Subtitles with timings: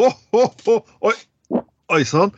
[0.00, 0.74] Ho, ho, ho.
[1.04, 1.16] Oi,
[1.92, 2.30] Oi sann.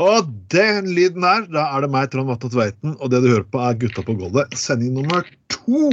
[0.00, 3.44] Og den lyden her, da er det meg, Trond Vatne Tveiten, og det du hører
[3.44, 5.90] på, er Gutta på gulvet, sending nummer to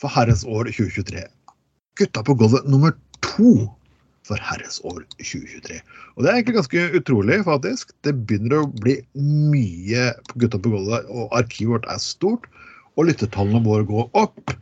[0.00, 1.22] for herrens år 2023.
[2.00, 3.52] Gutta på gulvet nummer to
[4.26, 5.78] for herrens år 2023.
[6.16, 7.94] Og det er egentlig ganske utrolig, faktisk.
[8.02, 12.50] Det begynner å bli mye på Gutta på gulvet, og arkivet vårt er stort,
[12.98, 14.58] og lyttetallene våre går opp.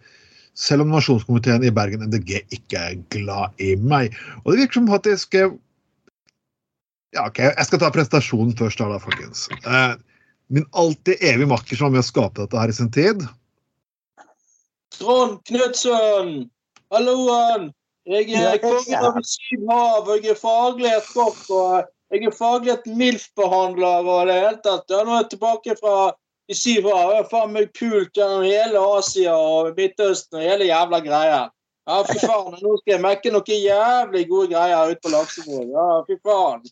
[0.58, 4.16] Selv om nasjonskomiteen i Bergen MDG ikke er glad i meg.
[4.42, 5.52] Og det virker som faktisk eh,
[7.12, 9.46] Ja, OK, jeg skal ta presentasjonen først, da, folkens.
[9.52, 9.94] Eh,
[10.52, 13.24] min alltid evig makker som var med å skape dette her i sin tid.
[14.96, 16.50] Trond Knutsen!
[16.92, 17.70] Halloen!
[18.10, 22.88] Jeg er kongen av syv hav, og jeg er faglighet kopp, og jeg er faglært
[22.90, 24.88] MILF-behandler og det hele tatt.
[24.90, 25.94] Ja, nå er jeg tilbake fra
[26.48, 27.10] de syv hav.
[27.10, 31.42] det er faen meg kult gjennom hele Asia og Midtøsten og hele jævla greia.
[31.88, 32.58] Ja, fy faen.
[32.62, 35.70] Nå skal jeg mekke noen jævlig gode greier ut på Laksevåg.
[35.74, 36.66] Ja, fy faen.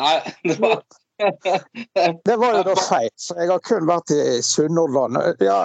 [0.00, 0.16] Nei,
[0.48, 0.82] det var
[2.24, 5.18] Det var jo da feil, Så jeg har kun vært i Sunnhordland.
[5.44, 5.58] Ja,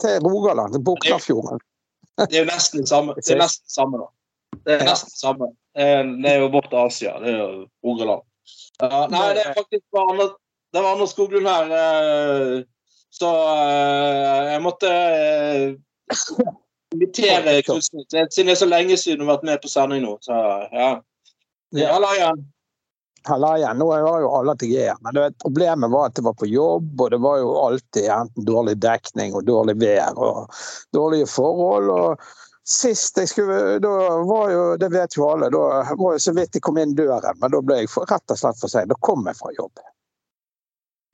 [0.00, 1.60] til Rogaland, til Buknafjorden.
[2.22, 3.16] Det er jo nesten det samme.
[3.18, 4.08] Det er nesten det samme, da.
[4.64, 5.48] Det er nesten det samme.
[5.76, 7.18] Eh, Det er jo vårt Asia.
[7.20, 8.24] Det er jo Rogaland.
[8.80, 10.32] Ja, nei, det er faktisk bare Anders,
[10.72, 12.64] det var Anders Skoglund her.
[13.12, 15.74] Så eh, jeg måtte eh,
[16.94, 20.16] invitere Knutsen, siden det er så lenge siden du har vært med på sending nå.
[20.24, 20.36] Så
[20.72, 20.90] ja.
[21.76, 22.44] ja Halla igjen.
[23.28, 23.78] Halla igjen.
[23.78, 26.94] Nå var jo alle til G, men vet, problemet var at det var på jobb,
[27.00, 30.62] og det var jo alltid enten dårlig dekning og dårlig vær og
[30.96, 31.92] dårlige forhold.
[31.92, 32.32] og
[32.64, 33.92] Sist jeg skulle, da
[34.24, 35.62] var jo, det vet jo alle, da
[35.98, 38.38] var jo så vidt jeg kom inn døren, men da ble jeg for, rett og
[38.38, 38.88] slett for sein.
[38.88, 39.82] Da kom jeg fra jobb.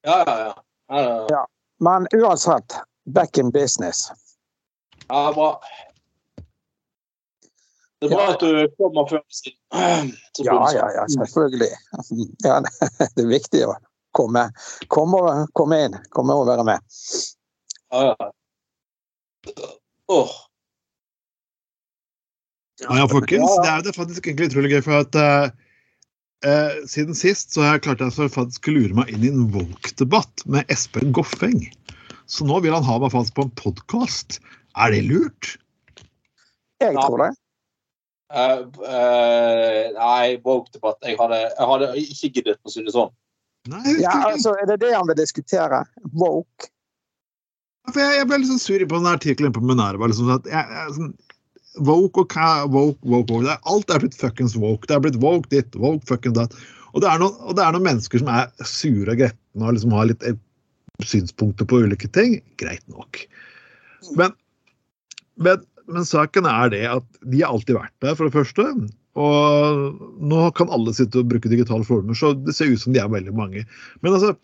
[0.07, 0.53] Ja, ja, ja.
[0.95, 1.47] ja, ja.
[1.81, 2.75] Men uansett,
[3.07, 4.09] back in business.
[5.09, 5.61] ja bra.
[8.01, 8.33] Det er bra Ja.
[8.35, 9.23] at du kommer før.
[10.39, 11.71] Ja, ja, ja, selvfølgelig.
[12.47, 12.61] Ja,
[13.15, 13.75] det er viktig å
[14.15, 14.49] komme,
[14.89, 16.99] komme, komme inn, komme og være med.
[17.91, 18.31] Ja, ja.
[20.09, 20.31] Åh.
[22.81, 23.57] Ja, folkens.
[23.63, 25.19] Det er jo faktisk egentlig utrolig gøy, for at
[26.47, 29.33] eh, siden sist så har jeg klart jeg så faktisk å lure meg inn i
[29.33, 31.65] en Woke-debatt med Espen Goffeng.
[32.29, 34.41] Så nå vil han ha meg fast på en podkast.
[34.79, 35.57] Er det lurt?
[36.83, 37.35] Jeg tror det.
[38.29, 41.01] Uh, uh, nei, woke-debatt.
[41.03, 43.15] Jeg jeg hadde ikke giddet, å det sånn.
[43.69, 45.85] Nei, Ja, altså, Er det det han vil diskutere?
[46.13, 46.69] Woke?
[47.89, 50.11] Jeg, jeg ble litt sånn sur på den artikkelen på Minerva.
[50.11, 51.15] Liksom, at jeg, jeg, sånn,
[51.85, 52.35] woke og
[52.73, 53.47] woke, woke, woke.
[53.47, 54.89] Er, alt er blitt fuckings woke.
[54.89, 56.55] Det er blitt woke ditt, woke fucking datt.
[56.95, 59.97] Og det noen, og det er noen mennesker som er sure og gretne og liksom
[59.97, 60.39] har litt eh,
[61.05, 62.39] synspunkter på ulike ting.
[62.61, 63.21] Greit nok.
[64.19, 64.35] Men,
[65.43, 68.67] men, men saken er det at de har alltid vært der, for det første.
[69.19, 70.01] Og
[70.31, 73.13] nå kan alle sitte og bruke digitale former, så det ser ut som de er
[73.13, 73.65] veldig mange.
[74.03, 74.35] Men altså,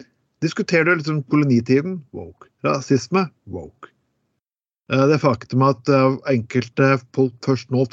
[0.44, 2.00] diskuterer du liksom kolonitiden?
[2.16, 2.50] Woke.
[2.66, 3.28] Rasisme?
[3.50, 3.93] Woke.
[4.92, 7.86] Eh, Det faktum at eh, enkelte folk først nå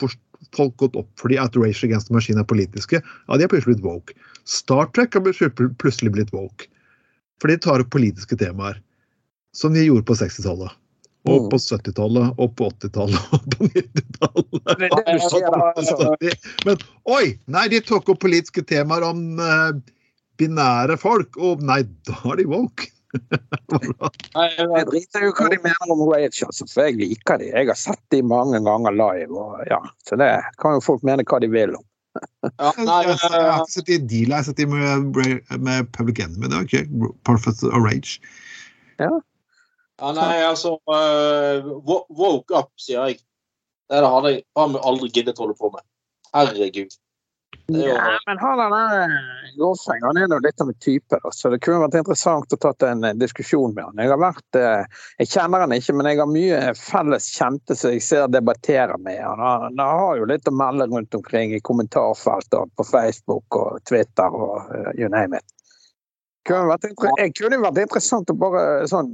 [0.52, 3.78] folk gått opp fordi at Rage Against the Machine er politiske, ja, de har plutselig
[3.78, 4.14] blitt woke.
[4.44, 6.68] Star Trek har plutselig- blitt woke.
[7.40, 8.82] For de tar opp politiske temaer.
[9.56, 10.72] Som de gjorde på 60-tallet.
[11.30, 11.50] Og Mm.
[11.52, 14.64] på 70-tallet, og på 80-tallet, og på 90-tallet.
[14.66, 16.36] Det er det du sier, altså.
[16.66, 17.38] Men oi!
[17.48, 19.72] Nei, de tok opp politiske temaer om eh,
[20.42, 21.38] binære folk.
[21.38, 22.90] Og nei, da er de woke.
[23.12, 27.50] Jeg driter jo hva de mener om Rage, altså, for jeg liker de.
[27.52, 29.32] Jeg har sett de mange ganger live.
[29.36, 30.30] Og, ja, så det
[30.62, 31.86] kan jo folk mene hva de vil om.
[32.60, 34.62] ja, Jeg, nei, jeg, jeg har eh, ikke sett de dealer, Deal, jeg har sett
[34.62, 36.48] de med, med Public Enemy.
[36.48, 38.18] Det var ikke Perfect og Rage.
[39.02, 39.14] ja,
[40.18, 43.22] nei, altså uh, Woke up, sier jeg.
[43.92, 45.84] Det hadde jeg aldri giddet holde på med.
[46.32, 46.94] Herregud.
[47.76, 49.16] Ja, men han der
[49.58, 52.86] Gåseng han er nå litt av en type, så det kunne vært interessant å tatt
[52.88, 54.02] en eh, diskusjon med han.
[54.04, 57.96] Jeg har vært, eh, jeg kjenner han ikke, men jeg har mye felles kjente som
[57.96, 59.40] jeg ser debatterer med han.
[59.42, 64.38] Han han har jo litt å melde rundt omkring i kommentarfeltet på Facebook og Twitter
[64.38, 65.61] og eh, you name it.
[66.52, 69.14] Kunne jeg kunne vært interessant å bare sånn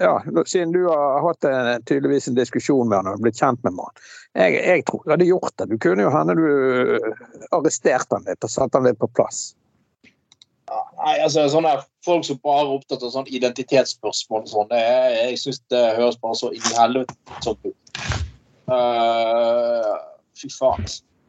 [0.00, 0.14] ja,
[0.48, 4.08] Siden du har hatt en, tydeligvis en diskusjon med han og blitt kjent med mannen.
[4.38, 5.68] Jeg, jeg tror du hadde gjort det.
[5.72, 6.44] Du kunne jo hende du
[7.56, 9.48] arresterte han litt og satte han litt på plass.
[10.68, 15.40] Nei, altså sånne Folk som bare er opptatt av sånn identitetsspørsmål og sånn, er- jeg
[15.42, 17.98] syns det høres bare så inn i helvete sånn ut.
[18.70, 19.96] Uh,
[20.38, 20.86] fy faen.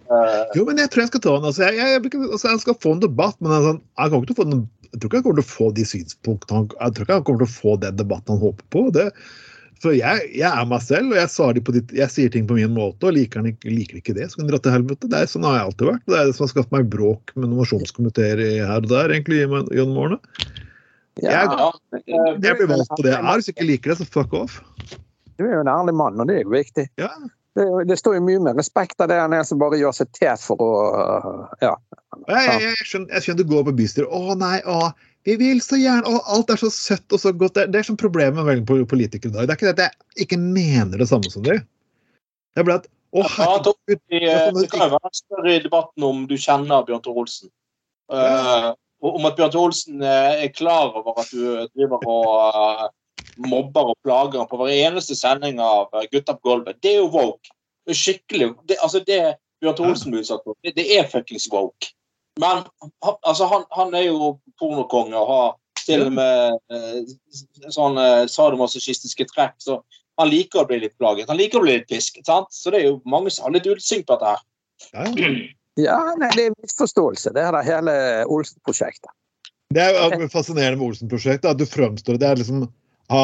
[0.09, 1.47] Eh, Jo, men jeg tror jeg skal ta den.
[1.51, 4.25] Altså, jeg, jeg, jeg, altså, jeg skal få en debatt, men jeg, sånn, jeg, kommer
[4.25, 6.57] ikke til å få den, jeg tror ikke jeg kommer til å få de synspunktene
[6.57, 8.83] han, Jeg tror ikke jeg kommer til å få den debatten han håper på.
[8.95, 9.07] Det,
[9.79, 13.07] for jeg, jeg er meg selv, og jeg, på ditt, sier ting på min måte,
[13.07, 15.11] og liker han ikke, liker ikke det, så kan han dra til helvete.
[15.11, 16.03] Det er, sånn har jeg alltid vært.
[16.09, 20.01] Det er det som har skapt meg bråk med nominasjonskomiteer her og der egentlig gjennom
[20.03, 20.19] årene.
[21.19, 23.35] Jeg- ja, eh, Jeg blir valgt på det jeg er.
[23.39, 24.61] Hvis jeg ikke liker det, så fuck off.
[25.37, 26.87] Du er jo en ærlig mann, og det er jo viktig.
[26.99, 27.09] Ja.
[27.59, 30.11] Det, det står jo mye mer respekt av det enn en som bare gjør seg
[30.15, 30.71] til for å
[31.63, 31.75] Ja.
[32.29, 34.11] Jeg, jeg, jeg, skjønner, jeg skjønner du går på bystyret.
[34.15, 34.89] Å nei, å,
[35.27, 37.57] vi vil så gjerne å, Alt er så søtt og så godt.
[37.57, 39.49] Det, det er som problemet med politikere i dag.
[39.49, 41.63] Det er ikke det at jeg ikke mener det samme som dere.
[42.55, 43.73] Det er bare at Å, Ja, herregud.
[43.89, 47.23] Vi, det eh, sånn kan jo være større i debatten om du kjenner Bjørn Tore
[47.23, 47.49] Olsen.
[48.13, 48.67] Eh,
[49.01, 51.41] og om at Bjørn Tore Olsen eh, er klar over at du
[51.73, 52.83] driver og
[53.39, 56.81] mobber og plager på hver eneste sending av eh, Gutta på gulvet.
[56.83, 57.53] Det er jo woke.
[57.87, 59.21] Det er skikkelig det, altså det
[59.59, 61.91] Bjørn Tore Olsen blir utsatt for, det, det er fuckings woke.
[62.39, 62.63] Men
[63.27, 65.49] altså han, han er jo pornokonge og har
[65.83, 69.57] til og med eh, sånne sadomasochistiske trekk.
[69.63, 69.79] så
[70.19, 71.29] han liker å bli litt plaget.
[71.31, 72.27] Han liker å bli litt pisket.
[72.27, 72.51] sant?
[72.51, 74.43] Så det er jo mange som har litt utsynk på dette her.
[74.91, 75.29] Ja, ja.
[75.85, 77.95] ja, nei, det er misforståelse, det er det hele
[78.31, 79.11] Olsen-prosjektet.
[79.75, 81.47] Det er jo fascinerende med Olsen-prosjektet.
[81.51, 82.65] At du fremstår det er liksom
[83.09, 83.23] ha,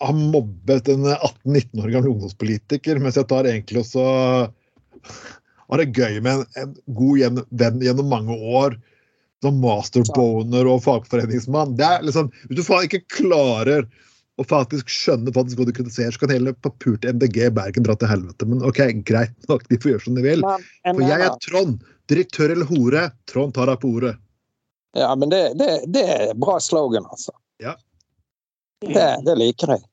[0.00, 4.04] ha mobbet en 18-19 år gammel ungdomspolitiker, mens jeg tar egentlig også
[5.68, 8.76] har det gøy med en, en god venn gjennom mange år.
[9.44, 11.74] Som masterboner og fagforeningsmann.
[11.76, 13.84] Det er liksom, Hvis du faen ikke klarer
[14.40, 18.08] å faktisk skjønne faktisk hva du kritiserer, så kan hele papurte MDG Bergen dra til
[18.08, 18.48] helvete.
[18.48, 20.46] Men OK, greit nok, de får gjøre som de vil.
[20.86, 21.84] For jeg er Trond.
[22.10, 23.04] Direktør eller hore.
[23.30, 24.14] Trond tar deg på ordet.
[24.96, 27.34] Ja, men det, det, det er bra slogan, altså.
[27.62, 27.76] Ja.
[28.92, 29.84] Det, det liker jeg.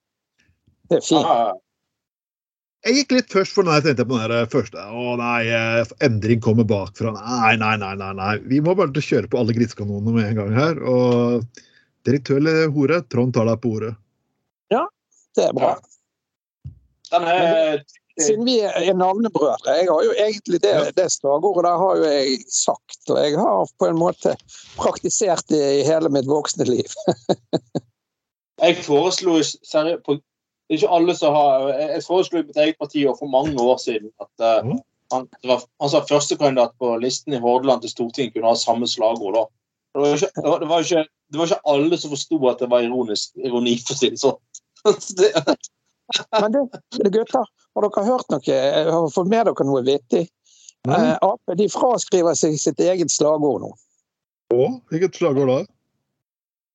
[0.90, 1.28] Det er fint.
[1.28, 1.54] Ja,
[2.88, 4.84] Jeg gikk litt først for når jeg tenkte på den første.
[4.84, 7.14] Å nei, eh, endring kommer bakfra.
[7.16, 7.94] Nei, nei, nei.
[8.00, 8.36] nei, nei.
[8.50, 10.82] Vi må bare kjøre på alle grisekanonene med en gang her.
[10.82, 11.46] Og
[12.08, 13.96] direktør eller hore, Trond tar deg på ordet.
[15.36, 15.76] Det er bra.
[17.12, 17.84] Den er
[18.20, 22.42] Siden vi er navnebrødre, jeg har jo egentlig det, det slagordet der har jo jeg
[22.52, 23.00] sagt.
[23.08, 24.34] Og jeg har på en måte
[24.76, 26.92] praktisert det i hele mitt voksne liv.
[28.62, 30.18] Jeg foreslo seriøst på
[30.72, 33.58] det er ikke alle som har Jeg foreslo i mitt eget parti og for mange
[33.60, 34.78] år siden at Mhm.
[35.12, 38.88] han, det var, han sa førstekandidat på listen i Hordaland til Stortinget kunne ha samme
[38.88, 39.34] slagord.
[39.36, 39.44] da.
[39.94, 42.60] Det var, ikke, det, var, det, var ikke, det var ikke alle som forsto at
[42.64, 44.40] det var ironisk, ironi, for å si det sånn.
[46.42, 46.62] Men det,
[47.04, 47.44] det gutter,
[47.76, 48.40] har dere hørt noe?
[48.48, 50.24] Har dere fått med dere noe vittig?
[50.88, 53.74] Eh, Ap de fraskriver seg sitt eget slagord nå.
[54.56, 55.60] Å, hvilket slagord da?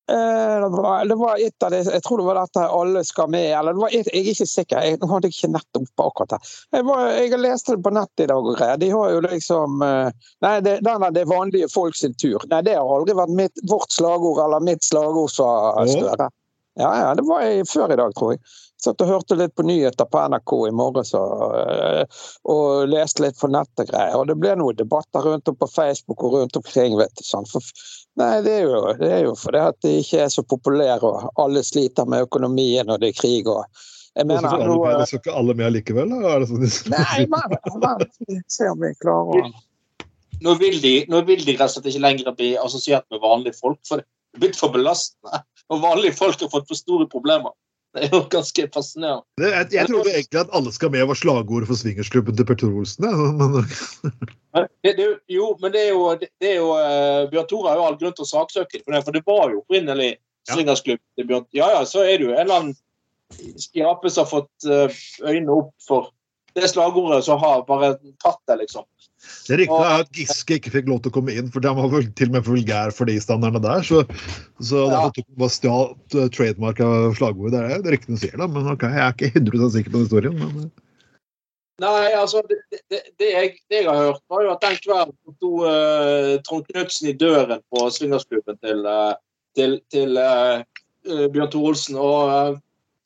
[0.09, 3.29] Eh, Det var, det var et av det, jeg tror det var dette 'alle skal
[3.29, 4.81] med', eller det var et, jeg er ikke sikker.
[4.83, 6.53] Jeg, nå hadde jeg ikke nettet oppe akkurat her.
[6.77, 8.77] Jeg, var, jeg har lest det på nettet i dag og greier.
[8.77, 10.09] De har jo liksom eh,
[10.41, 12.39] Nei, det, den er det vanlige folk sin tur.
[12.49, 15.49] Nei, det har aldri vært mitt, vårt slagord eller mitt slagord, sa
[15.87, 16.29] Støre.
[16.77, 18.41] Ja, ja, det var jeg før i dag, tror jeg.
[18.77, 22.03] Satt og hørte litt på nyheter på NRK i morges og, eh,
[22.45, 24.13] og leste litt på nett og greier.
[24.19, 26.97] Og det ble noen debatter rundt om på Facebook og rundt omkring.
[26.99, 27.49] vet du, sånn.
[27.49, 27.65] For,
[28.17, 31.29] nei, det er, jo, det er jo fordi at de ikke er så populære, og
[31.43, 33.65] alle sliter med økonomien og det er krig og
[34.17, 36.09] Jeg mener skal alle, med, så skal alle med likevel?
[36.09, 36.31] Da?
[36.33, 39.51] Er det sånn de- Nei, men se om vi klarer å
[40.41, 43.57] nå, vil de, nå vil de rett og slett ikke lenger bli assosiert med vanlige
[43.57, 44.05] folk, for det
[44.37, 45.43] er blitt for belastende.
[45.73, 47.53] Og vanlige folk har fått for store problemer.
[47.97, 49.25] Det er jo ganske fascinerende.
[49.41, 52.69] Det, jeg, jeg trodde egentlig at alle skal med var slagordet for swingersklubben til Petter
[52.69, 53.07] Olsen.
[53.09, 53.47] ja,
[54.53, 57.79] Men, Det, det, jo- men det er jo, det, er jo uh, Bjørn Tore har
[57.81, 60.11] jo all grunn til å saksøke for det, for det var jo opprinnelig
[60.49, 62.77] swingersklubb til Bjørn Ja ja, så er det jo en eller annen
[63.59, 66.11] skrape som har fått eh, øynene opp for
[66.57, 68.85] det slagordet som har bare tatt det, liksom.
[69.47, 71.89] Det riktige er at Giske ikke fikk lov til å komme inn, for han var
[71.93, 73.85] vel til og med for vulgær for de standardene der.
[73.87, 74.03] Så,
[74.59, 74.89] så Ja.
[74.93, 77.55] derfor tok han bare stjal uh, trademark av slagordet.
[77.55, 78.49] Det er det ryktene sier, da.
[78.51, 80.37] Men okay, jeg er ikke 100 sikker på den historien.
[80.41, 80.83] Men, eh,
[81.77, 82.57] Nei, altså, det,
[82.89, 86.65] det, det, jeg, det jeg har hørt, var jo at den kvelden sto uh, Trond
[86.71, 89.13] Knutsen i døren på swingersklubben til, uh,
[89.57, 90.63] til, til eh,
[91.05, 92.57] Bjørn Thorolsen Olsen, og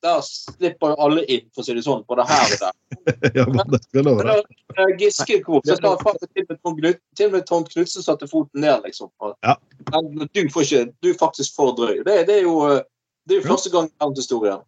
[0.02, 2.78] der slipper jo alle inn, for å si det sånn, både her og der.
[3.38, 4.96] ja, men det skal love deg.
[5.02, 9.12] Giske kom, så skal faen til og med Trond Knutsen satte foten ned, liksom.
[9.22, 9.58] Og, Ja.
[9.92, 12.02] men du får ikke Du er faktisk for drøy.
[12.08, 12.82] Det, det er jo
[13.30, 14.66] det er jo første gang i verdenshistorien.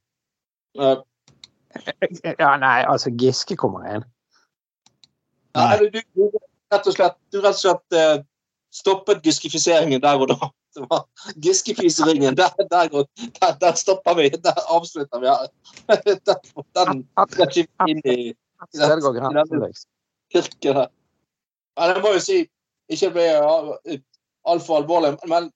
[0.79, 1.01] Uh,
[2.39, 4.03] Ja, nei, altså Giske kommer inn.
[5.57, 6.37] Nei, du, du, du,
[6.73, 8.21] rett og slett, du rett og slett uh,
[8.73, 10.49] stoppet giskifiseringen der og da.
[10.77, 11.03] Det var
[11.43, 14.29] Giskefiseringen, der, der, går- der, der stopper vi.
[14.29, 15.27] Der avslutter vi.
[16.75, 18.33] Den, den skal ikke inn i
[20.33, 20.87] kirken her.
[21.77, 22.37] Men jeg må jo si,
[22.89, 23.27] ikke bli
[24.45, 25.51] altfor alvorlig, men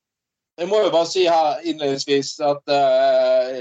[0.58, 3.60] jeg må jo bare si her innledningsvis at eh,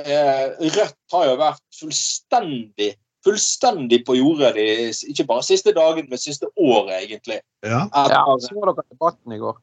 [0.00, 2.92] eh, Rødt har jo vært fullstendig
[3.24, 4.66] fullstendig på jordet de,
[5.12, 7.40] ikke bare siste dagen, men siste året, egentlig.
[7.64, 7.82] Ja.
[7.88, 9.58] Etter, Ja, så dere debatten i går.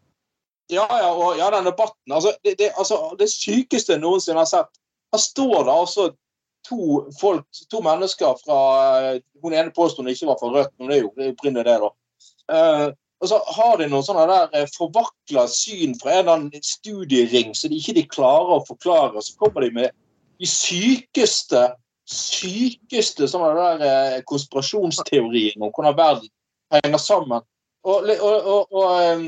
[0.68, 2.12] Ja, ja, og, ja, den debatten.
[2.12, 4.80] Altså det, det, altså, det sykeste jeg noensinne har sett.
[5.16, 6.08] Her står det altså
[6.68, 8.60] to folk, to mennesker fra
[9.00, 11.78] eh, Hun ene påstår hun ikke var fra Rødt, men det er jo opprinnelig det,
[11.84, 11.92] da.
[12.48, 12.88] Uh,
[13.22, 17.56] og så har de noen sånne der eh, forvakla syn fra en eller annen studiering
[17.58, 19.24] så de ikke de klarer å forklare.
[19.26, 19.96] Så kommer de med
[20.38, 21.64] de sykeste,
[22.06, 26.30] sykeste sånne der konspirasjonsteoriene om hvordan verden
[26.76, 27.46] henger sammen.
[27.88, 29.26] Og, og, og, og, eh,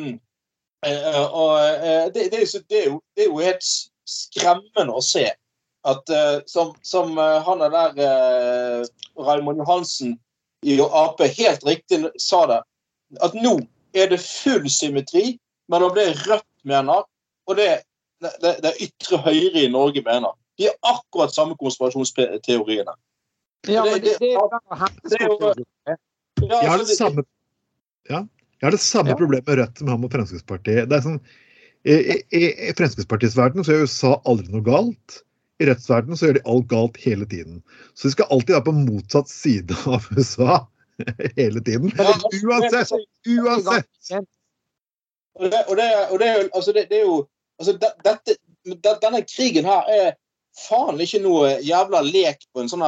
[0.87, 3.65] og eh, det, det, er jo det, er jo, det er jo helt
[4.07, 5.25] skremmende å se
[5.87, 8.87] at eh, som, som eh, han er der uh,
[9.27, 10.17] Raymond Johansen
[10.63, 12.61] i Ap helt riktig sa det,
[13.23, 13.57] at nå
[13.95, 15.37] er det full symmetri
[15.71, 17.05] mellom det Rødt mener
[17.47, 17.69] og det
[18.19, 20.33] det, det ytre høyre i Norge mener.
[20.59, 22.91] De er akkurat samme konspirasjonsteoriene.
[23.67, 25.65] Ja, Det- men det, det er jo det- det henteskogteorien.
[25.87, 25.95] Ja,
[26.61, 27.23] Jeg har altså, det samme,
[28.09, 28.19] ja,
[28.59, 29.15] jeg har det samme Ja.
[29.19, 30.89] problemet med Rødt som jeg har med Fremskrittspartiet.
[30.89, 31.19] Det er sånn,
[31.87, 31.93] i,
[32.35, 35.21] i, I Fremskrittspartiets verden så gjør USA aldri noe galt.
[35.59, 37.61] I Rødts verden så gjør de alt galt hele tiden.
[37.95, 40.59] Så de skal alltid være på motsatt side av USA
[41.39, 41.91] hele tiden.
[41.95, 42.91] Uansett!
[43.27, 43.87] Uansett!
[45.39, 47.17] Og det, og det, og det, er jo- altså det, det er jo
[47.59, 48.35] altså det, dette,
[48.99, 50.09] Denne krigen her er
[50.67, 52.83] faen ikke noe jævla lek på en sånn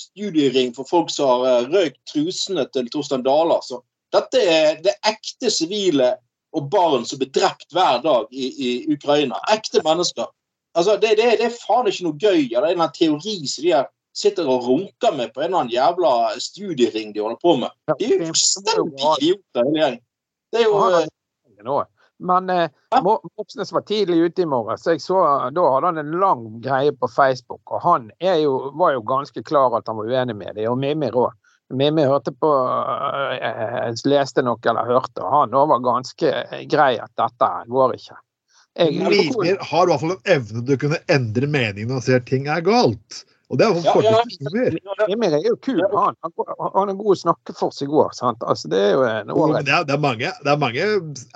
[0.00, 3.58] studiering for folk som har eh, røykt trusene til Torstein Dale.
[3.60, 3.82] Altså.
[4.12, 6.12] Dette er det ekte sivile
[6.52, 9.40] og barn som blir drept hver dag i, i Ukraina.
[9.52, 10.28] Ekte mennesker.
[10.76, 12.44] Altså, det, det, det er faen ikke noe gøy.
[12.48, 13.82] Det er en eller teori som de
[14.16, 17.72] sitter og runker med på en eller annen jævla studiering de holder på med.
[17.98, 20.04] De er jo fullstendig idioter, hele gjengen.
[20.52, 21.84] Det er jo eh.
[22.22, 22.70] Men eh,
[23.02, 25.18] Moxnes var tidlig ute i morges, så jeg så,
[25.50, 27.62] da hadde han en lang greie på Facebook.
[27.66, 31.16] Og han jo, var jo ganske klar at han var uenig med det, og Mimir
[31.18, 31.34] òg.
[31.72, 32.50] Mimmi hørte på,
[33.38, 36.32] Jeg leste noe eller hørte, og han var ganske
[36.70, 38.18] grei at dette går ikke.
[38.80, 42.04] Jeg, Mimir har i hvert fall en evne til å kunne endre mening når han
[42.06, 43.24] ser ting er galt.
[43.52, 44.20] Og det er jo Ja, ja.
[44.40, 44.78] Mimir.
[45.10, 46.16] Mimir er jo kul, han.
[46.72, 48.14] Han er god å snakke for seg òg.
[48.24, 50.86] Altså, det er jo en ålreit Det det er mange, det er mange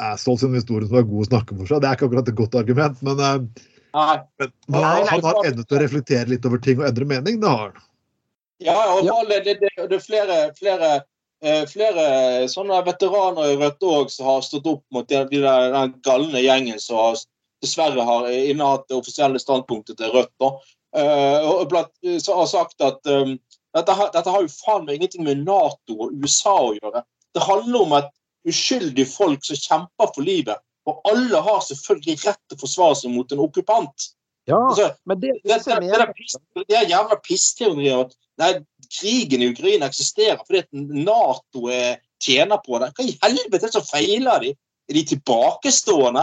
[0.01, 1.83] assholes i historien som er gode å snakke for seg.
[1.85, 3.51] Det er ikke akkurat et godt argument, men, men,
[4.73, 7.37] men han, han har evne til å reflektere litt over ting og endre mening.
[7.45, 7.85] Det har han.
[8.63, 10.91] Ja, og det, det, det er flere, flere,
[11.45, 12.05] eh, flere
[12.49, 16.41] sånne veteraner i Rødt òg som har stått opp mot de, de der, den galne
[16.41, 17.19] gjengen som har,
[17.65, 20.33] dessverre har innehatt det offisielle standpunktet til Rødt.
[20.41, 20.53] Da.
[20.97, 21.93] Eh, og blant,
[22.25, 23.37] så har sagt at um,
[23.77, 27.05] dette, har- dette har jo faen meg ingenting med Nato og USA å gjøre.
[27.37, 28.13] Det handler om et
[28.49, 30.63] uskyldig folk som kjemper for livet.
[30.87, 34.13] Og alle har selvfølgelig rett til å forsvare seg mot en okkupant.
[34.47, 36.39] Ja, Altså, men det, det, det, det, er piss-
[36.69, 38.51] det er jævla pissteorier at nei,
[39.01, 42.93] krigen i Ukraina eksisterer fordi at Nato er, tjener på det.
[42.97, 44.53] Hva i helvete som feiler de?
[44.89, 46.23] Er de tilbakestående?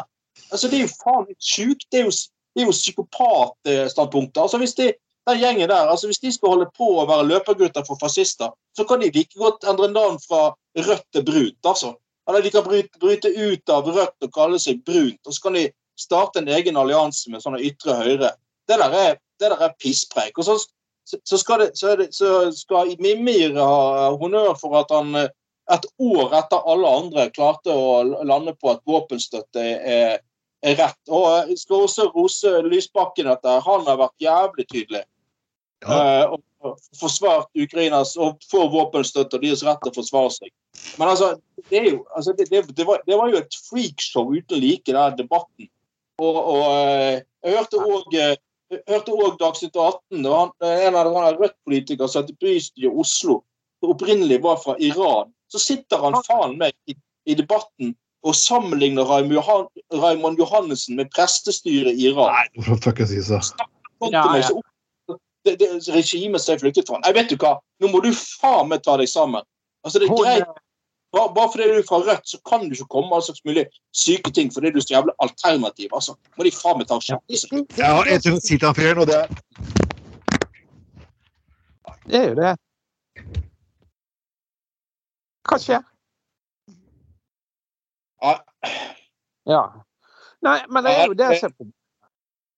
[0.51, 1.83] Altså, Det er jo faen litt sjukt.
[1.91, 2.13] Det er jo,
[2.55, 4.41] det er jo psykopatstandpunkter.
[4.41, 4.87] Altså, hvis de,
[5.29, 8.85] den gjengen der, altså hvis de skal holde på å være løpergutter for fascister, så
[8.89, 11.59] kan de like godt endre navn fra rødt til brunt.
[11.65, 11.93] altså.
[12.27, 15.19] Eller de kan bryte, bryte ut av rødt og kalle seg brunt.
[15.27, 15.67] Og så kan de
[15.99, 18.33] starte en egen allianse med sånne ytre høyre.
[18.67, 20.37] Det der er, det der er pisspreik.
[20.37, 20.57] Og så,
[21.05, 25.31] så, skal det, så, det, så skal Mimir ha honnør for at han eh,
[25.71, 30.17] et år etter alle andre klarte å lande på at våpenstøtte er,
[30.63, 30.99] er rett.
[31.07, 35.05] Og jeg skal også rose Lysbakken at han har vært jævlig tydelig.
[35.83, 35.99] Ja.
[35.99, 36.41] Eh, og
[36.99, 40.51] forsvart Ukrainas og får våpenstøtte og deres rett til å forsvare seg.
[40.99, 41.33] Men altså,
[41.69, 45.17] det, jo, altså det, det, det, var, det var jo et freakshow uten like, den
[45.19, 45.69] debatten.
[46.23, 48.17] Og, og eh, jeg hørte òg
[48.73, 50.23] jeg hørte også Dagsnytt 18.
[50.23, 53.41] Det han, en av de Rødt-politikere som i bystyret i Oslo,
[53.81, 55.33] som opprinnelig var fra Iran.
[55.51, 56.95] Så sitter han faen meg i,
[57.29, 62.31] i debatten og sammenligner Raymond Johan, Johannessen med prestestyret i Iran.
[62.31, 63.67] Nei, hvorfor fuck jeg sier så?
[64.09, 65.17] Ja, ja.
[65.43, 67.01] Det, det regimet som jeg flyktet fra.
[67.03, 69.43] Nei, vet du hva, nå må du faen meg ta deg sammen.
[69.83, 70.61] Altså, det er greit.
[71.13, 73.43] Bare, bare fordi du er fra Rødt, så kan du ikke komme med all slags
[73.45, 75.89] mulig syke ting fordi du er så jævlig alternativ.
[75.93, 76.15] altså.
[76.37, 77.65] Må de faen meg ta skjerpe.
[77.77, 79.21] Jeg har en ting å si til han fyren, og det
[82.09, 82.55] Det er jo det.
[85.49, 85.85] Hva skjer?
[88.23, 88.35] Ja,
[89.45, 89.63] Ja.
[90.43, 91.79] Nei, men det er jo det som er problemet.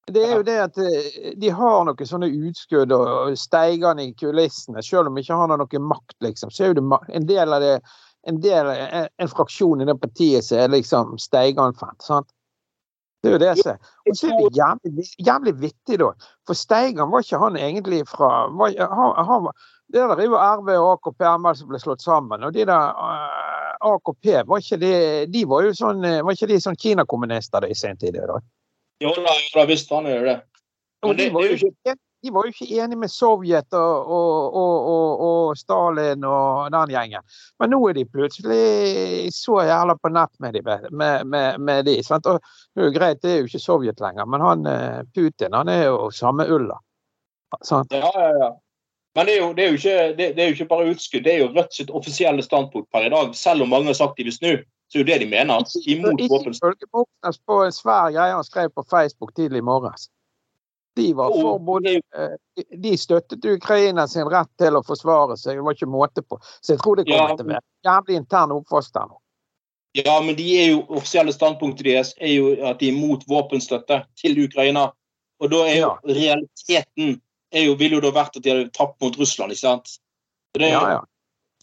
[0.05, 4.13] Det er jo det at eh, de har noen sånne utskudd og og steigende i
[4.13, 4.83] kulissene.
[4.85, 7.61] Selv om de ikke har noe makt, liksom, så er jo det en del av
[7.65, 7.79] det
[8.29, 11.95] en del, en, en fraksjon i det partiet som er liksom Steigan-fan.
[12.01, 12.27] sant?
[13.23, 13.91] Det er jo det som er.
[14.09, 16.11] Og så er det jævlig, jævlig vittig, da.
[16.45, 19.55] For Steigan var ikke han egentlig fra var, han, han, var-
[19.93, 22.43] Det der er jo RV og AKP ML som ble slått sammen.
[22.43, 24.93] Og de der uh, AKP, var ikke de,
[25.29, 28.17] de var jo sånn eh, Var ikke de sånn Kina-kommunister i sin tid?
[28.17, 28.39] Da?
[29.03, 30.35] jo da, visst han gjør det.
[31.05, 33.11] Men de det- var, det er jo jo ikke, de var jo ikke enige med
[33.13, 37.25] Sovjet og, og, og, og, Stalin og den gjengen.
[37.61, 41.99] Men nå er de plutselig så jævla på nett med de, med, med, med de
[42.03, 42.27] sant?
[42.27, 45.55] Og det er jo greit, det er jo ikke Sovjet lenger, men han eh, Putin
[45.55, 46.79] han er jo samme ulla.
[47.63, 47.93] Sant?
[47.93, 48.53] Ja, ja, ja.
[49.15, 51.33] Men det er, jo, det, er ikke, det, det er jo ikke bare utskudd, det
[51.33, 53.29] er jo Rødt sitt offisielle standpunkt per i dag.
[53.37, 54.51] Selv om mange har sagt de vil snu,
[54.91, 55.63] så er jo det de mener.
[55.87, 56.57] Imot Ikke våpen.
[56.57, 60.09] ifølge Moxnes på en svær greie han skrev på Facebook tidlig i morges.
[60.95, 62.35] De var for både eh,
[62.81, 66.39] De støttet Ukraina sin rett til å forsvare seg, det var ikke måte på.
[66.61, 69.19] Så jeg tror det kommer Ja, til å være jævlig intern oppvask der nå.
[69.95, 74.01] Ja, men de er jo, offisielle standpunktet deres er jo at de er imot våpenstøtte
[74.19, 74.89] til Ukraina.
[75.39, 77.19] Og da er jo realiteten
[77.55, 79.97] er jo, ville jo da vært at de hadde tapt mot Russland, ikke sant?
[80.55, 81.03] Det er, Ja, ja.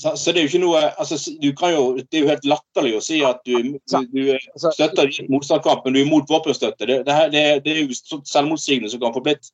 [0.02, 2.46] Så, så det er jo ikke noe altså, du kan jo, Det er jo helt
[2.50, 6.88] latterlig å si at du, du, du Altså, støtter motstandskamp, men du er imot våpenstøtte.
[6.90, 9.52] Det, det, det, det er jo selvmotsigende som kan få blitt.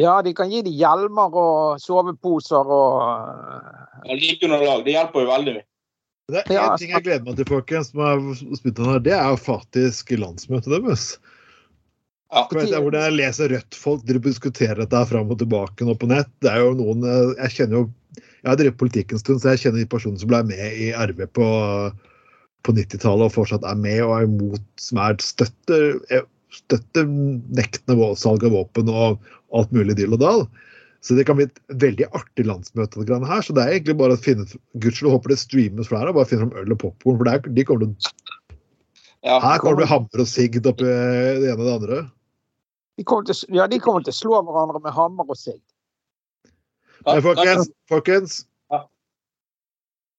[0.00, 3.02] ja, de kan gi dem hjelmer og soveposer og
[4.06, 4.86] Ja, Likeunderlag.
[4.86, 5.58] Det hjelper jo veldig.
[6.30, 8.24] Det er én ting jeg gleder meg til, folkens, som er
[8.56, 11.06] spurt om her, det er jo faktisk landsmøtet deres.
[12.30, 12.46] Ja.
[12.54, 16.30] Vet jeg, Hvor jeg leser Rødt-folk og diskuterer dette fram og tilbake nå på nett.
[16.40, 19.54] Det er jo noen eh, Jeg kjenner jo Jeg har drevet politikk en stund, så
[19.54, 21.46] jeg kjenner de personene som ble med i RV på,
[22.66, 28.10] på 90-tallet og fortsatt er med og er imot, som er støtter, eh, støtter nektende
[28.18, 29.20] salg av våpen og
[29.56, 30.44] alt mulig dill og dal.
[31.00, 33.00] Så det kan bli et veldig artig landsmøte.
[33.00, 34.44] her, så det er egentlig bare å finne
[34.76, 37.16] Gudskjelov håper det streames flere, og bare finne fram øl og popkorn.
[37.16, 38.12] For det er, de kommer til,
[39.22, 39.40] Ja.
[39.40, 42.10] her kommer det hammer og sigd oppi det ene og det andre.
[42.96, 45.62] de kommer, til, ja, de kommer til å slå hverandre med hammer og sigd.
[47.04, 48.80] Ja, Men folkens, folkens Ja.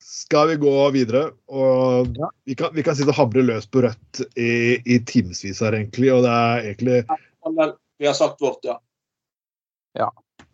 [0.01, 1.31] skal vi gå videre?
[1.47, 2.15] Og
[2.45, 6.09] vi, kan, vi kan sitte og hamre løs på Rødt i, i timevis her, egentlig.
[6.15, 7.01] Og det er egentlig
[7.57, 8.79] men Vi har sagt vårt, ja.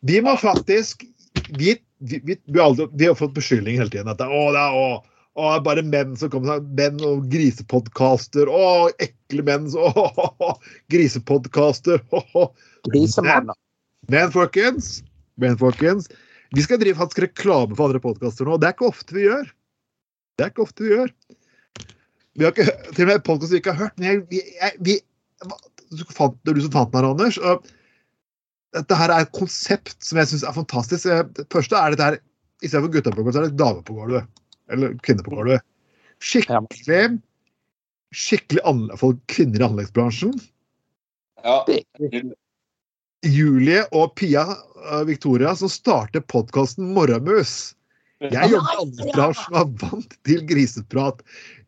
[0.02, 1.04] Vi må faktisk
[1.50, 4.10] Vi, vi, vi, vi, har, aldri, vi har fått beskyldninger hele tiden.
[4.12, 4.88] At det, å, det er å,
[5.38, 8.50] å, bare menn som kommer sånn, Menn og grisepodkaster.
[8.52, 9.70] Å, ekle menn.
[9.72, 10.52] så- Å, å, å,
[10.92, 12.04] grisepodkaster.
[12.12, 12.48] Å, å.
[12.92, 13.56] Grisemanner.
[14.12, 15.02] Men folkens,
[15.42, 16.10] men folkens,
[16.56, 18.58] vi skal drive faktisk reklame for andre podkaster nå.
[18.62, 19.50] Det er ikke ofte vi gjør.
[20.38, 21.12] Det er ikke ofte vi gjør.
[22.38, 23.98] Vi har ikke, til og med podkast vi ikke har hørt.
[23.98, 24.96] Men jeg, vi, jeg, vi,
[25.98, 27.40] du fant, det er du som fant den her, Anders.
[27.42, 27.68] og
[28.78, 31.08] Dette her er et konsept som jeg syns er fantastisk.
[31.38, 32.24] Det første er dette her
[32.66, 34.26] Istedenfor gutta på gulvet, så er det dame på gulvet.
[34.74, 35.62] Eller kvinne på gulvet.
[36.26, 37.20] Skikkelig
[38.16, 40.34] skikkelig anle- for kvinner i anleggsbransjen.
[41.44, 41.60] ja.
[43.26, 47.74] Julie og Pia uh, Victoria som starter podkasten Morramus.
[48.22, 51.20] Jeg jobber i anleggsbransjen som er vant til griseprat.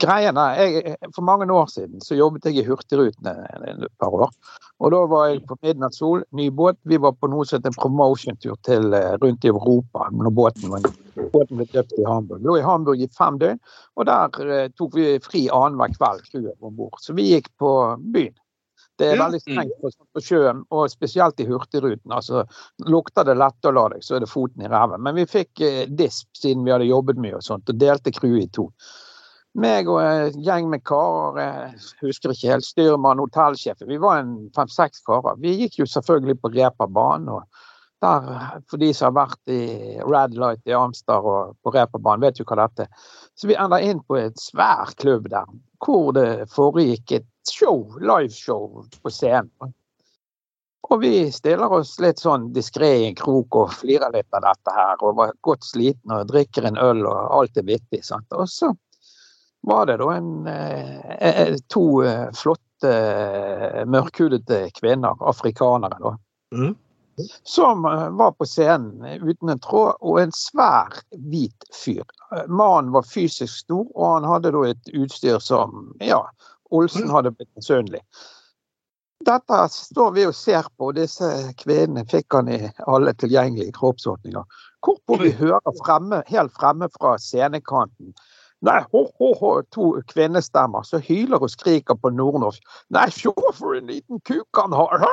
[0.01, 4.09] Greiene, jeg, For mange år siden så jobbet jeg i Hurtigruten en- en- et par
[4.11, 4.29] år.
[4.79, 6.77] Og da var jeg på Midnattssol, ny båt.
[6.85, 10.09] Vi var på noe som het en promotion-tur til eh, rundt i Europa.
[10.11, 10.81] når båten var
[11.31, 12.41] Båten ble døpt i Hamburg.
[12.41, 13.59] Vi Lå i Hamburg i fem døgn.
[13.97, 16.97] Og der eh, tok vi fri annenhver kveld, crewet om bord.
[16.99, 17.69] Så vi gikk på
[18.11, 18.33] byen.
[19.03, 22.11] Det er veldig strengt på, på sjøen, og spesielt i Hurtigruten.
[22.11, 22.45] altså
[22.89, 25.03] Lukter det lett å la deg, så er det foten i ræven.
[25.03, 28.47] Men vi fikk eh, disp siden vi hadde jobbet mye og sånt, og delte crewet
[28.47, 28.69] i to.
[29.53, 34.33] Meg og en gjeng med karer, jeg husker ikke helt, styrmann, hotellsjefen, vi var en
[34.55, 35.37] fem-seks karer.
[35.43, 37.29] Vi gikk jo selvfølgelig på reperbanen.
[37.29, 37.72] og
[38.03, 38.31] der,
[38.69, 39.61] For de som har vært i
[40.03, 43.05] Red Light i Amster og på reperbanen, vet jo hva dette er.
[43.35, 45.47] Så vi ender inn på et svær klubb der,
[45.83, 49.73] hvor det foregikk et show, liveshow på scenen.
[50.91, 54.73] Og vi stiller oss litt sånn diskré i en krok og flirer litt av dette
[54.75, 58.03] her, og var godt slitne og drikker en øl og alt er vittig.
[58.03, 58.27] sant?
[58.35, 58.73] Og så
[59.63, 66.17] var det da en, eh, eh, to eh, flotte eh, mørkhudete kvinner, afrikanere, da.
[66.51, 66.75] Mhm.
[67.43, 70.97] Som eh, var på scenen uten en tråd, og en svær,
[71.29, 72.03] hvit fyr.
[72.35, 76.23] Eh, Mannen var fysisk stor, og han hadde da et utstyr som ja,
[76.73, 78.01] Olsen hadde blitt misunnelig.
[79.23, 81.29] Dette står vi og ser på, og disse
[81.61, 82.59] kvinnene fikk han i
[82.91, 84.43] alle tilgjengelige kroppsåpninger.
[84.83, 88.11] Hvorpå vi hører fremme, helt fremme fra scenekanten
[88.63, 92.63] Nei, ho, ho, ho, to kvinnestemmer som hyler og skriker på nordnorsk.
[92.95, 95.03] Nei, sjå for en liten kuk han har!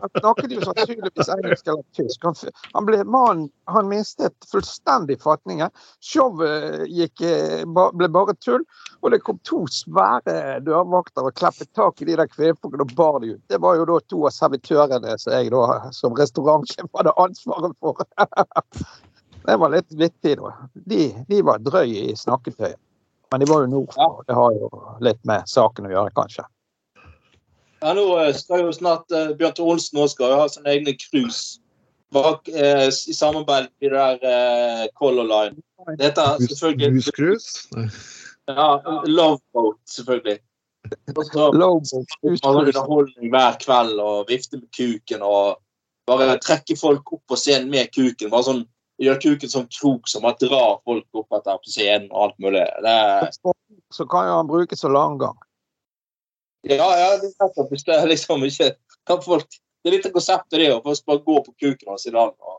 [0.00, 2.24] Han snakket jo sannsynligvis engelsk eller tysk.
[2.24, 2.36] Han,
[2.72, 5.72] han ble mannen Han mistet fullstendig fatningen.
[6.04, 8.64] Showet gikk, eh, ble bare tull.
[9.02, 13.20] Og det kom to svære dørvakter og kleppet tak i de der kvinnfolkene og bar
[13.24, 13.42] de ut.
[13.52, 18.04] Det var jo da to av servitørene som jeg da som restaurantsjef hadde ansvaret for.
[19.46, 20.52] Det var litt vittig, da.
[20.74, 22.80] De, de var drøye i snakketøyet.
[23.30, 24.68] Men de var jo nordfra, og det har jo
[25.02, 26.46] litt med saken å gjøre, kanskje.
[27.82, 30.72] Ja, nå eh, skal jo snart uh, Bjørn Tore Olsen også skal jo ha sine
[30.72, 31.58] egne cruise
[32.14, 35.62] bak, eh, i samarbeid med det der eh, Color Line.
[35.98, 37.68] Det heter selvfølgelig Huscruise?
[37.76, 37.88] Nei.
[38.46, 38.68] ja,
[39.06, 40.38] Love Boat, selvfølgelig.
[42.44, 45.58] Han underholdning hver kveld og vifte med kuken og
[46.06, 48.30] bare trekke folk opp på scenen med kuken.
[48.30, 48.62] Bare sånn,
[49.02, 52.64] Gjøre kuken sånn krok som bare drar folk opp etter på scenen og alt mulig.
[52.84, 52.94] Det
[53.92, 55.36] Så kan jo han bruke så lang gang.
[56.64, 58.72] ja, ja, det er nettopp hvis det liksom ikke
[59.06, 59.46] kan folk,
[59.84, 62.32] Det er litt av konseptet, det, å først bare gå på kuken hans i dag
[62.34, 62.56] og,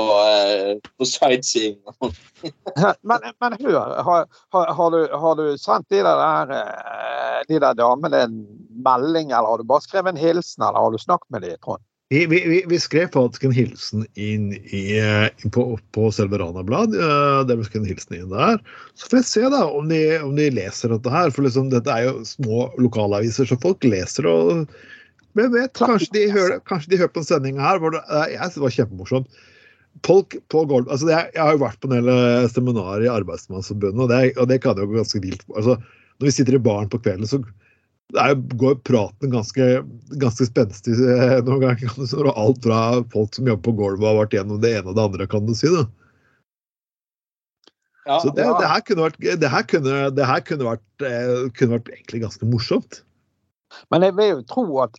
[0.00, 1.76] og eh, på sightseeing.
[3.04, 4.24] Men, men hør, har,
[4.54, 8.38] har, har, du, har du sendt de der, eh, de der damene en
[8.86, 11.84] melding, eller har du bare skrevet en hilsen, eller har du snakket med dem, Trond?
[12.10, 15.62] Vi, vi, vi- skrev faktisk en hilsen inn i, eh, på,
[15.94, 16.94] på selve Rana Blad.
[16.98, 18.58] eh, Der vi skrev en hilsen inn der.
[18.98, 21.30] Så får jeg se da om de, om de leser dette her.
[21.30, 24.66] For liksom, dette er jo små lokalaviser, så folk leser og
[25.38, 25.70] Hvem vet?
[25.78, 28.56] Kanskje de hører, kanskje de hører på en sending her hvor det, eh, jeg synes
[28.58, 29.40] det var kjempemorsomt.
[30.06, 34.02] Folk på gulvet altså er- Jeg har jo vært på en del seminarer i Arbeidsmannsforbundet,
[34.02, 35.46] og det, og det kan jo gå ganske vilt.
[35.54, 35.78] altså
[36.18, 37.38] Når vi sitter i baren på kvelden, så
[38.10, 39.66] det er, går praten ganske,
[40.22, 41.80] ganske spenstig eh, noen ganger.
[41.86, 42.80] kan du si, og Alt fra
[43.12, 45.46] folk som jobber på gulvet og har vært gjennom det ene og det andre, kan
[45.46, 45.70] du si.
[45.74, 45.86] da.
[48.08, 48.56] Ja, Så det, ja.
[48.58, 52.24] det her kunne vært, det her kunne, det her kunne vært, eh, kunne vært egentlig
[52.24, 53.02] ganske morsomt.
[53.90, 54.98] Men jeg vil jo tro at,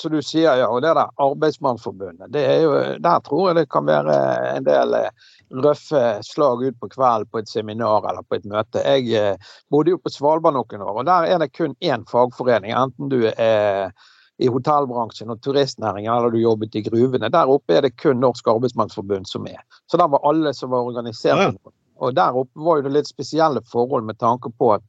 [0.00, 3.66] som du sier, ja, og det der Arbeidsmannsforbundet, det er jo, der tror jeg det
[3.72, 4.18] kan være
[4.56, 5.32] en del eh,
[5.64, 8.84] røffe slag ut på kvelden på et seminar eller på et møte.
[8.84, 12.74] Jeg eh, bodde jo på Svalbard noen år, og der er det kun én fagforening.
[12.76, 13.92] Enten du er
[14.38, 17.30] i hotellbransjen og turistnæringen eller du jobbet i gruvene.
[17.34, 19.58] Der oppe er det kun Norsk Arbeidsmannsforbund som er.
[19.90, 21.42] Så der var alle som var organisert.
[21.42, 21.74] Ja.
[21.98, 24.84] Og der oppe var jo det litt spesielle forhold med tanke på at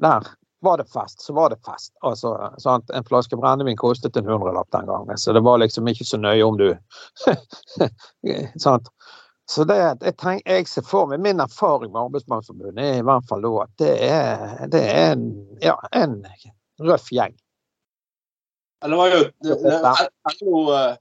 [0.00, 0.28] der
[0.62, 1.92] var det fest, så var det fest.
[2.06, 2.90] Altså, sant?
[2.94, 6.44] En flaske brennevin kostet en hundrelapp den gangen, så det var liksom ikke så nøye
[6.46, 6.68] om du
[8.64, 8.88] sant?
[9.50, 13.26] Så det, jeg, tenk, jeg ser for meg Min erfaring med Arbeidsmannsforbundet er i hvert
[13.28, 15.24] fall da at det er, det er en,
[15.60, 16.20] ja, en
[16.80, 17.34] røff gjeng.
[18.84, 20.96] Eller var jo det- det- LO, eh,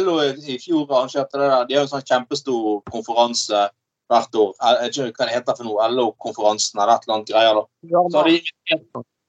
[0.00, 1.64] LO i fjor arrangerte det der.
[1.68, 3.68] De har jo en sånn kjempestor konferanse
[4.12, 4.54] hvert år.
[4.60, 5.90] Jeg vet ikke hva det heter for noe.
[5.92, 7.60] LO-konferansen eller et eller annet greier.
[7.60, 7.64] da.
[8.12, 8.36] Så har de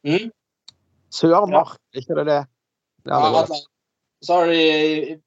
[0.09, 0.31] mm?
[1.13, 2.41] Sørmark, ikke det det?
[3.05, 3.61] Ja, det
[4.23, 5.19] så har de,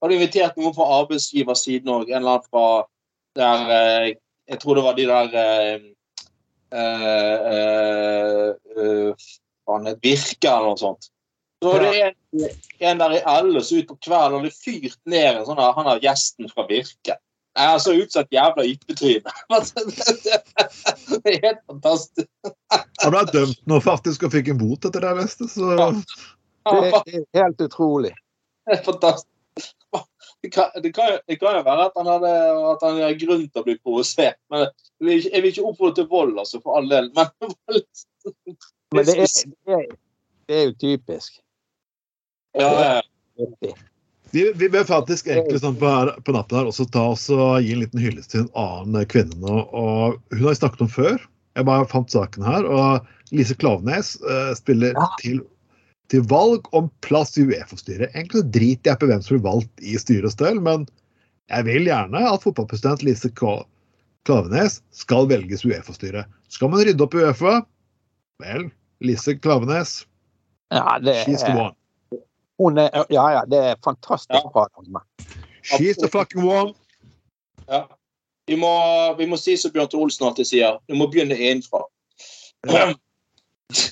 [0.00, 2.12] har de invitert noen fra arbeidsgiversiden òg.
[2.12, 2.66] En eller annen fra
[3.36, 4.14] der eh,
[4.46, 5.80] Jeg tror det var de der eh,
[6.78, 7.38] eh,
[8.78, 11.08] eh, Virke eller noe sånt.
[11.62, 12.14] Så var det en,
[12.86, 15.90] en der i LO som ut på kvelden hadde fyrt ned en sånn her, han
[15.90, 17.18] er gjesten fra Virke.
[17.56, 19.32] Jeg har så utsatt jævla yppetryne.
[21.24, 22.28] det er helt fantastisk.
[23.02, 25.46] Han ble dømt nå faktisk og fikk en bot etter det du?
[25.48, 25.70] så
[26.66, 28.12] Det er helt utrolig.
[28.66, 29.32] Det er fantastisk.
[30.42, 32.32] Det kan, det, kan, det kan jo være at han hadde
[32.70, 34.36] at han har grunn til å bli provosert.
[34.52, 34.66] Men
[35.00, 37.08] jeg vil ikke, oppfordre til vold, altså, for all del.
[37.16, 37.32] Men
[38.94, 39.32] Men det er,
[39.66, 39.88] det er,
[40.46, 41.40] det er jo typisk.
[42.60, 43.72] ja, ja.
[44.36, 47.64] Vi, vi bør faktisk egentlig sånn på, her, på natten her også ta oss og
[47.64, 49.62] gi en liten hyllest til en annen kvinne nå.
[49.72, 51.16] Og hun har vi snakket om før.
[51.56, 52.66] Jeg bare fant saken her.
[52.68, 55.06] Og Lise Klaveness uh, spiller Ja.
[55.22, 55.40] til,
[56.12, 58.12] til valg om plass i Uefa-styret.
[58.12, 60.84] Egentlig driter jeg på hvem som blir valgt i styret og stell, men
[61.48, 66.28] jeg vil gjerne at fotballpresident Lise Klaveness skal velges Uefa-styret.
[66.52, 67.56] Skal man rydde opp i Uefa?
[68.44, 68.68] Vel,
[69.06, 70.02] Lise Klaveness,
[70.74, 71.72] Ja, det she's the one.
[72.58, 74.50] Hun er, ja, ja, det er fantastisk Ja.
[74.52, 74.66] bra.
[74.76, 75.00] dame.
[75.62, 76.74] She's the fucking one.
[77.68, 77.86] ja.
[78.46, 78.68] Vi, må,
[79.18, 81.80] vi må si som Bjørn Tore Olsen alltid sier, vi må begynne innenfra.
[82.70, 82.92] Ja.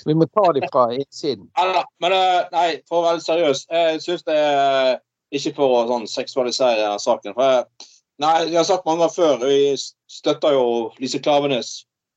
[0.05, 1.49] Vi må ta dem fra innsiden.
[1.59, 4.93] Ja, men eh, nei, for å være litt seriøs, jeg syns det er
[5.35, 7.35] ikke for å sånn, seksualisere denne saken.
[7.35, 7.89] For jeg,
[8.23, 9.75] nei, jeg har sagt mange ganger før, vi
[10.07, 10.63] støtter jo
[11.03, 11.73] Lise Klavenes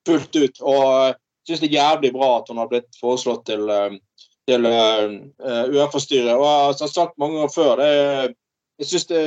[0.07, 0.63] fullt ut.
[0.63, 3.99] Og syns det er jævlig bra at hun har blitt foreslått til, eh,
[4.49, 6.35] til uh, Uefa-styret.
[6.35, 8.37] Og jeg har sagt mange ganger før, det
[8.79, 9.23] jeg synes det,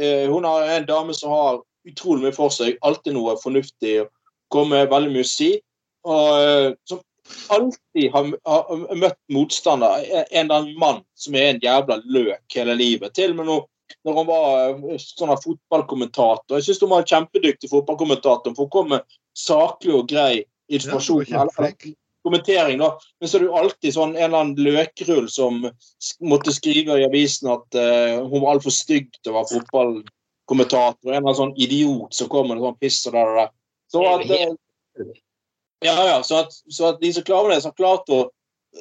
[0.00, 2.78] eh, hun er en dame som har utrolig mye for seg.
[2.82, 4.06] Alltid noe fornuftig.
[4.52, 5.50] Kommer med veldig mye å si.
[6.08, 7.02] Og eh, som
[7.52, 10.00] alltid har, har møtt motstander.
[10.30, 13.12] En eller annen mann som er en jævla løk hele livet.
[13.18, 13.62] Til og med når,
[14.08, 16.56] når hun var eh, sånn her fotballkommentator.
[16.56, 18.56] Jeg syns hun var en kjempedyktig fotballkommentator.
[18.56, 21.26] For hun kom med saklig og grei informasjon.
[21.28, 21.44] Ja,
[22.26, 22.90] kommentering, da.
[23.20, 25.64] Men så er det jo alltid sånn en eller annen løkrull som
[26.26, 31.10] måtte skrive i avisen at uh, hun var altfor stygg til å være fotballkommentator.
[31.10, 33.52] En eller annen sånn idiot som kommer med sånn piss og der og der.
[33.92, 35.12] Så at, uh,
[35.86, 38.26] ja, ja, så at, så at Lise Klavenes har klart å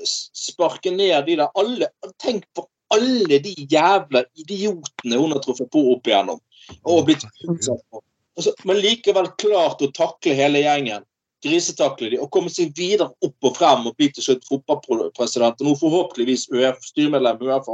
[0.06, 1.88] sparke ned de der alle
[2.20, 6.42] Tenk på alle de jævla idiotene hun har truffet på opp igjennom.
[6.86, 8.04] Og blitt utsatt for.
[8.36, 11.06] Altså, men likevel klart å takle hele gjengen
[11.44, 15.68] grisetakle de og komme seg videre opp og frem og bli til slutt fotballpresident og
[15.68, 17.70] nå forhåpentligvis ØF, styremedlem i ØF.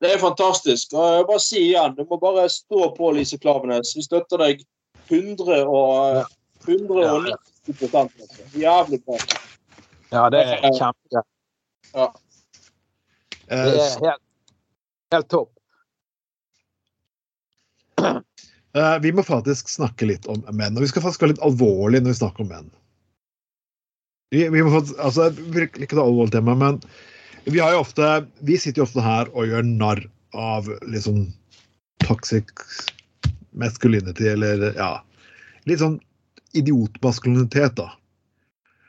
[0.00, 0.94] Det er fantastisk.
[0.96, 3.92] Og jeg bare si igjen, du må bare stå på, Lise Klavenes.
[3.96, 4.64] Vi støtter deg
[5.10, 6.24] 100 og
[6.68, 8.48] 190 altså.
[8.56, 9.20] Jævlig bra.
[10.10, 11.10] Ja, det er kjempe.
[11.12, 12.08] Det
[13.50, 14.22] Eh, er helt,
[15.12, 15.50] helt topp.
[18.74, 22.04] Eh, vi må faktisk snakke litt om menn, og vi skal faktisk være litt alvorlige
[22.04, 22.68] når vi snakker om menn.
[24.30, 26.80] Vi, vi må få, altså, virkelig ikke det alvorlige tema, men
[27.50, 28.08] vi har jo ofte
[28.46, 30.02] Vi sitter jo ofte her og gjør narr
[30.36, 31.24] av liksom
[32.04, 32.52] toxic
[33.50, 34.92] masculinity, eller ja
[35.68, 35.98] Litt sånn
[36.56, 37.90] idiotmaskulinitet, da.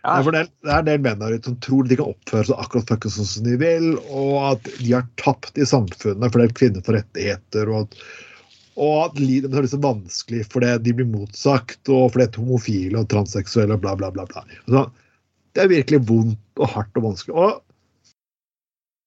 [0.02, 0.16] Ja.
[0.24, 2.62] For det, det er en del menn der ute som tror de kan oppføre seg
[2.64, 6.98] akkurat sånn som de vil, og at de har tapt i samfunnet fordi kvinner får
[6.98, 8.00] rettigheter, og at,
[8.82, 13.04] og at livet er så vanskelig fordi de blir motsagt, og fordi de er homofile
[13.04, 14.26] og transseksuelle og bla, bla, bla.
[14.66, 14.88] bla.
[15.56, 17.36] Det er virkelig vondt og hardt og vanskelig.
[17.36, 17.62] Og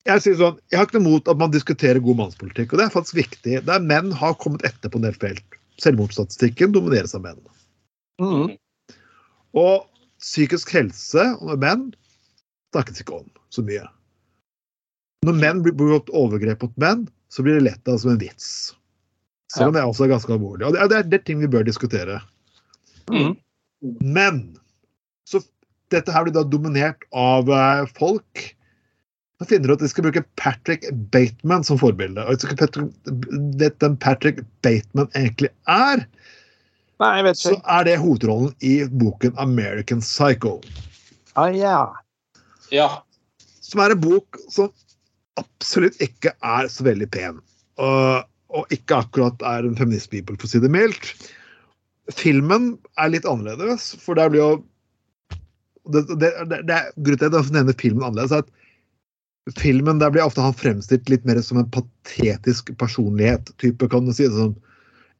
[0.04, 2.87] jeg sier sånn, jeg har ikke noe imot at man diskuterer god mannspolitikk, og det
[2.87, 3.57] er faktisk viktig.
[3.64, 5.59] Der menn har kommet etter på en del felt.
[5.80, 7.40] Selvmordsstatistikken domineres av menn.
[8.20, 8.52] Mm.
[9.59, 9.87] Og
[10.22, 11.88] psykisk helse og menn
[12.74, 13.87] snakkes ikke om så mye.
[15.24, 18.74] Når menn blir begått overgrep mot menn, så blir det lett av som en vits.
[19.54, 20.66] Selv om det er ganske alvorlig.
[20.66, 22.20] Og det er, det er, ting vi bør diskutere.
[23.09, 23.35] Mm.
[24.04, 24.42] Men
[25.94, 28.44] dette her blir da dominert av eh, folk
[29.40, 32.22] Så finner du at de skal bruke Patrick Bateman som forbilde.
[32.22, 32.68] Og ikke
[33.59, 36.04] vet hvem Patrick Bateman egentlig er,
[37.02, 40.61] Nei, jeg vet så er det hovedrollen i boken American Psycho.
[41.35, 41.90] Ah, ja.
[42.70, 43.02] Ja.
[43.59, 44.70] Som er en bok som
[45.40, 47.40] absolutt ikke er så veldig pen.
[47.83, 51.11] Og, og ikke akkurat er en feministbibel, for å si det mildt.
[52.14, 54.52] Filmen er litt annerledes, for der blir jo
[55.92, 60.01] det, det, det, det er Grunnen til at jeg nevner filmen annerledes, er at filmen
[60.01, 63.53] der blir ofte han fremstilt litt mer som en patetisk personlighet.
[63.61, 64.29] type, kan du si.
[64.33, 64.55] Sånn,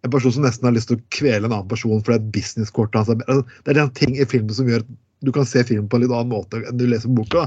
[0.05, 3.01] en person som nesten har lyst til å kvele en annen person fordi et businesskortet
[3.01, 5.89] hans altså, Det er den ting i filmen som gjør at du kan se filmen
[5.89, 7.47] på en litt annen måte enn du leser boka.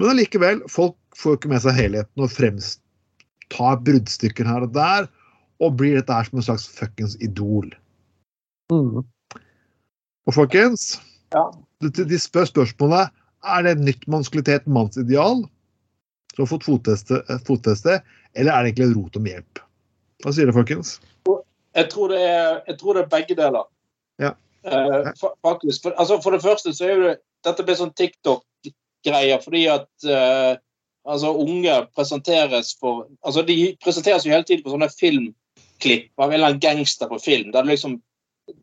[0.00, 2.80] Men allikevel, folk får ikke med seg helheten og fremst
[3.50, 5.08] tar bruddstykker her og der,
[5.60, 7.68] og blir dette her som en slags fuckings idol.
[8.72, 9.02] Mm.
[10.28, 10.94] Og folkens,
[11.34, 11.50] Ja.
[11.80, 13.10] De, spør spørsmålet
[13.56, 15.46] er det nytt maskulinitet, mannsideal,
[16.34, 18.00] som har fått fotfeste, eh,
[18.34, 19.62] eller er det egentlig et rot om hjelp?
[20.20, 20.98] Hva sier du, folkens?
[21.76, 23.68] Jeg tror det er, jeg tror det er begge deler.
[24.20, 24.34] Ja.
[24.64, 25.82] Eh, fa- faktisk.
[25.86, 29.88] For, altså, for det første så er jo det Dette blir sånn TikTok-greier fordi at
[30.04, 30.58] eh,
[31.08, 36.36] altså, unge presenteres for altså De presenteres jo hele tiden på sånne filmklipp av en
[36.36, 37.48] eller annen gangster på film.
[37.54, 37.96] der det liksom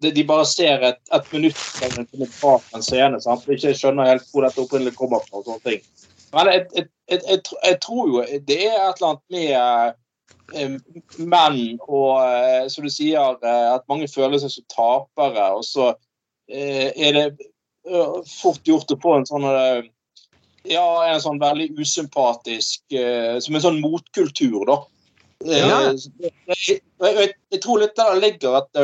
[0.01, 1.59] de, de bare ser et, et minutt
[2.41, 3.21] bak en scene.
[3.23, 3.45] Sant?
[3.47, 5.41] Og ikke skjønner helt hvor dette opprinnelig kommer fra.
[5.41, 5.85] og sånne ting.
[6.33, 9.53] Men jeg, jeg, jeg, jeg, tror jo det er et eller annet med
[10.53, 10.73] eh,
[11.23, 15.47] menn og eh, som du sier, eh, at mange føler seg som tapere.
[15.55, 15.93] Og så
[16.47, 17.23] er det
[18.31, 19.45] fort gjort å få en sånn
[20.67, 22.95] ja, en sånn veldig usympatisk
[23.43, 24.77] Som en sånn motkultur, da.
[25.43, 25.81] Ja.
[25.91, 28.79] jeg, tror litt der ligger at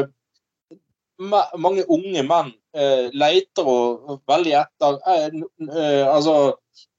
[1.31, 6.35] mange unge menn eh, leter og, veldig etter eh, eh, Altså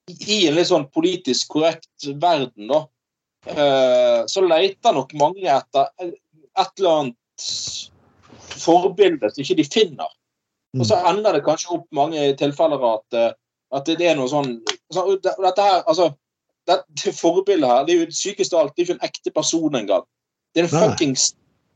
[0.09, 2.83] i en litt sånn politisk korrekt verden, da,
[3.49, 6.19] eh, så leter nok mange etter et
[6.79, 7.47] eller annet
[8.61, 10.11] forbilde som ikke de finner.
[10.75, 13.33] Og så ender det kanskje opp mange tilfeller at, eh,
[13.75, 14.59] at det er noe sånn
[14.93, 16.11] så, Dette her, altså
[16.69, 18.75] Dette forbildet her, det er jo det sykeste av alt.
[18.75, 20.05] Det er ikke en ekte person engang.
[20.55, 21.27] Det er en fuckings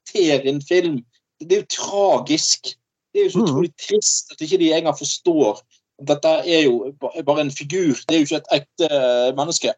[0.08, 1.02] serie, en film.
[1.40, 2.74] Det er jo tragisk.
[3.14, 3.48] Det er jo så Mhm.
[3.48, 5.60] utrolig trist at ikke de engang forstår
[6.00, 6.92] at dette er jo
[7.26, 7.94] bare en figur.
[8.08, 9.72] Det er jo ikke et ekte eh, menneske.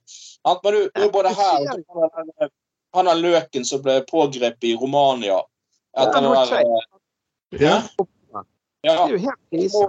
[0.45, 1.67] Men du, du både her
[2.95, 5.41] han- er løken som ble pågrepet i Romania.
[5.97, 6.87] Etter Ja, det der,
[7.61, 7.83] Ja.
[8.85, 9.07] Ja,
[9.53, 9.87] krise.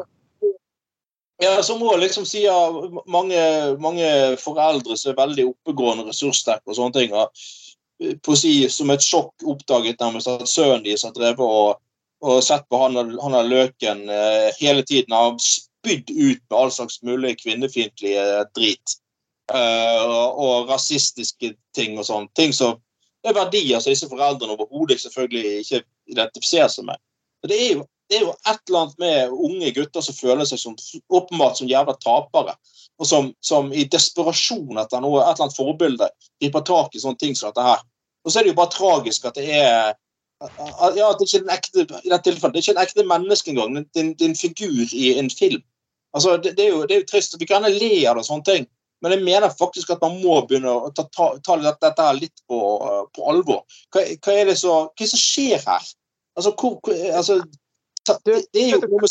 [1.41, 2.73] ja, så må liksom si at
[3.07, 7.27] mange, mange foreldre som er veldig oppegående, ressurssterke og sånne ting, eh,
[8.37, 11.81] si som et sjokk oppdaget nærmest at sønnen deres har drevet og,
[12.21, 15.13] og sett på han, er løken eh, hele tiden.
[15.13, 18.97] Har spydd ut med all slags mulig kvinnefiendtlige drit.
[19.53, 22.29] Eh, og, og rasistiske ting og sånn.
[22.37, 22.79] Ting som
[23.25, 25.83] er verdier som disse foreldrene overhodet selvfølgelig ikke
[26.13, 27.01] identifiserer seg med.
[27.47, 30.59] Det er jo det er jo et eller annet med unge gutter som føler seg
[30.59, 30.73] som
[31.15, 32.57] åpenbart som jævla tapere.
[32.99, 36.09] Og som, som i desperasjon etter noe, et eller annet forbilde
[36.43, 37.79] griper tak i sånne ting som dette her.
[38.25, 39.93] Og så er det jo bare tragisk at det er
[40.41, 43.03] ja, at det ikke er en ekte, i dette tilfellet, det er ikke en ekte
[43.05, 43.75] menneske engang.
[43.77, 45.61] Det er en, er figur i en film.
[46.13, 47.35] Altså, det, det, er jo, det er jo trist.
[47.39, 48.65] Vi kan gjerne le av det og sånne ting,
[49.01, 52.43] men jeg mener faktisk at man må begynne å ta, ta, ta dette, her litt
[52.49, 52.59] på,
[53.15, 53.63] på alvor.
[53.93, 55.91] Hva, hva, er det så, hva er det som skjer her?
[56.37, 57.39] Altså, hvor, hvor altså,
[58.25, 59.05] det, det er jo er er er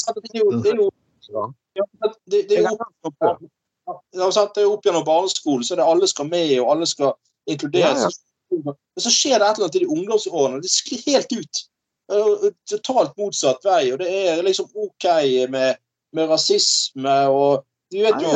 [4.51, 7.15] det er jo opp gjennom barneskolen, så er det alle skal med, og alle skal
[7.51, 8.21] inkluderes.
[8.51, 10.63] Men så skjer det et eller annet i de ungdomsårene.
[10.63, 11.61] Det sklir helt ut.
[12.71, 13.93] Totalt motsatt vei.
[13.95, 15.07] Og det er liksom OK
[15.53, 15.79] med,
[16.17, 18.35] med rasisme og Du vet jo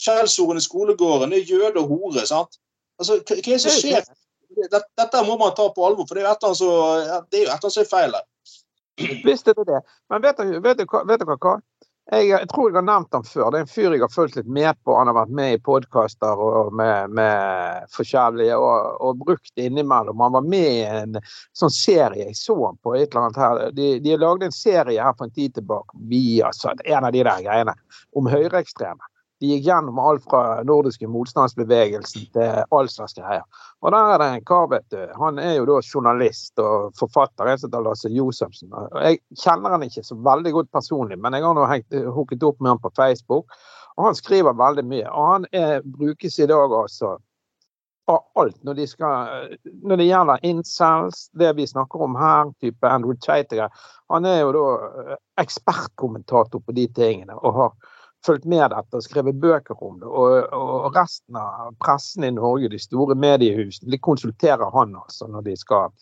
[0.00, 1.32] skjellsordene i skolegården.
[1.34, 2.26] Det er jøde og hore.
[2.26, 2.58] sant?
[3.00, 4.10] Altså, Hva er det som skjer?
[4.60, 7.26] Dette, dette må man ta på alvor, for det er jo et eller annet som-
[7.30, 8.26] det er er feil her.
[9.24, 9.80] Visst er det det.
[10.10, 11.60] Men vet dere, vet dere, vet dere hva?
[12.10, 13.50] Jeg, jeg tror jeg har nevnt ham før.
[13.52, 14.96] Det er en fyr jeg har fulgt litt med på.
[14.98, 20.24] Han har vært med i podkaster og med, med forskjellige og, og brukt innimellom.
[20.26, 21.20] Han var med i en
[21.56, 23.62] sånn serie jeg så han på et eller annet her.
[23.76, 26.50] De, de lagde en serie her for en tid tilbake, via,
[26.82, 27.76] en av de der greiene,
[28.18, 29.09] om høyreekstreme.
[29.40, 33.46] De gikk gjennom alt fra nordiske motstandsbevegelsen til all slags greier.
[33.80, 35.00] Og der er det en kar, vet du.
[35.16, 37.48] Han er jo da journalist og forfatter.
[37.48, 38.74] En som heter Lasse Josefsen.
[39.00, 41.64] Jeg kjenner han ikke så veldig godt personlig, men jeg har nå
[42.12, 43.56] hooket opp med han på Facebook.
[43.96, 45.08] Og han skriver veldig mye.
[45.08, 47.16] Og han er, brukes i dag altså
[48.10, 52.88] av alt når, de skal, når det gjelder incels, det vi snakker om her, type
[52.88, 53.68] Andrew Tate.
[54.10, 57.89] Han er jo da eh, ekspertkommentator på de tingene og har
[58.26, 60.08] fulgt med dette og skrevet bøker om det.
[60.08, 65.48] Og, og resten av pressen i Norge, de store mediehusene, de konsulterer han altså når
[65.50, 65.94] de skal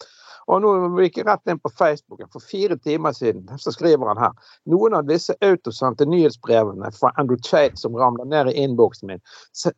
[0.48, 0.70] og nå
[1.02, 3.44] gikk jeg rett inn på Facebook for fire timer siden.
[3.60, 4.52] Så skriver han her.
[4.72, 9.20] Noen av disse autosendte nyhetsbrevene fra Andrew Tate som ramler ned i innboksen min,
[9.52, 9.74] se,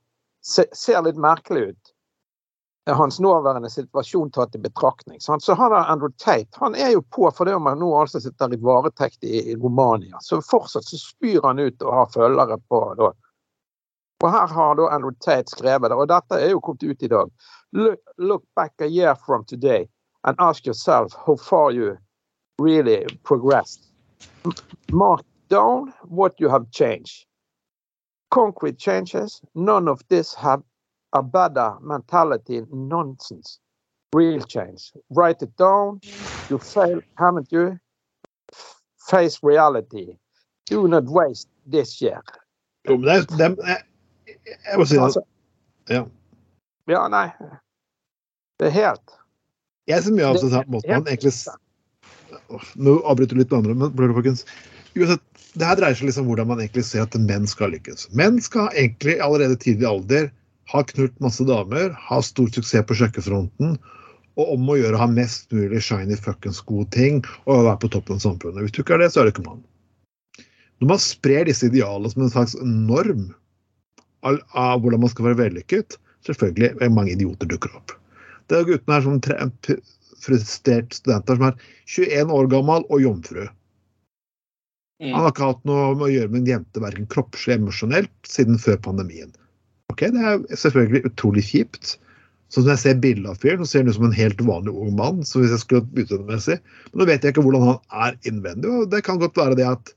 [0.47, 1.95] se, ser litt merkelig ut.
[2.97, 5.21] Hans nåværende situasjon tatt i betraktning.
[5.21, 5.43] sant?
[5.43, 8.55] Så han der Andrew Tate han er jo på fordi om han nå altså sitter
[8.55, 10.19] i varetekt i, i Romania.
[10.21, 13.13] Så fortsatt så spyr han ut og har følgere på da.
[14.21, 17.09] Og her har da Andrew Tate skrevet det, og dette er jo kommet ut i
[17.09, 17.31] dag.
[17.73, 19.89] Look, look back a year from today
[20.25, 21.97] and ask yourself how far you
[22.59, 23.89] really progressed.
[24.93, 27.27] Mark down what you have changed.
[28.31, 29.41] concrete changes.
[29.55, 30.63] None of this have
[31.13, 33.59] a better mentality nonsense.
[34.13, 34.93] Real change.
[35.11, 36.01] Write it down.
[36.49, 37.79] You fail, haven't you?
[39.09, 40.17] Face reality.
[40.67, 42.23] Do not waste this year.
[42.89, 43.83] Jo, men det er, det er,
[44.27, 45.03] jeg, jeg må si det.
[45.03, 45.23] Altså,
[45.91, 46.05] Ja.
[46.89, 47.27] ja, nei.
[48.61, 49.17] Det er helt
[49.89, 51.33] Jeg av det sånn måten man egentlig
[52.79, 54.45] Nå avbryter du litt med andre, men blør, folkens.
[54.99, 55.23] Uansett,
[55.55, 58.09] det her dreier seg liksom om hvordan man egentlig ser at menn skal lykkes.
[58.19, 60.31] Menn skal egentlig allerede tidlig alder
[60.71, 63.75] ha knult masse damer, ha stor suksess på kjøkkenfronten,
[64.39, 67.91] og om å gjøre å ha mest mulig shiny fuckings gode ting og være på
[67.97, 68.63] toppen av samfunnet.
[68.65, 69.65] Hvis du ikke er det, så er du ikke mann.
[70.81, 73.27] Når man sprer disse idealene som en slags norm
[74.25, 75.99] av, av hvordan man skal være vellykket,
[76.29, 77.97] selvfølgelig er mange idioter dukker opp.
[78.49, 79.77] Det er guttene her som tre,
[80.21, 83.45] frustrert studenter som er 21 år gammel og jomfru.
[85.01, 85.13] Mm.
[85.15, 88.13] Han har ikke hatt noe med å gjøre med en jente, verken kroppslig eller emosjonelt,
[88.29, 89.31] siden før pandemien.
[89.91, 91.97] Ok, Det er selvfølgelig utrolig kjipt.
[92.51, 94.73] Så når jeg ser bildet av fyren, så ser han ut som en helt vanlig
[94.75, 95.23] ung mann.
[95.27, 96.59] så hvis jeg skulle utseendemessig.
[96.91, 98.71] Men nå vet jeg ikke hvordan han er innvendig.
[98.71, 99.93] og Det kan godt være det at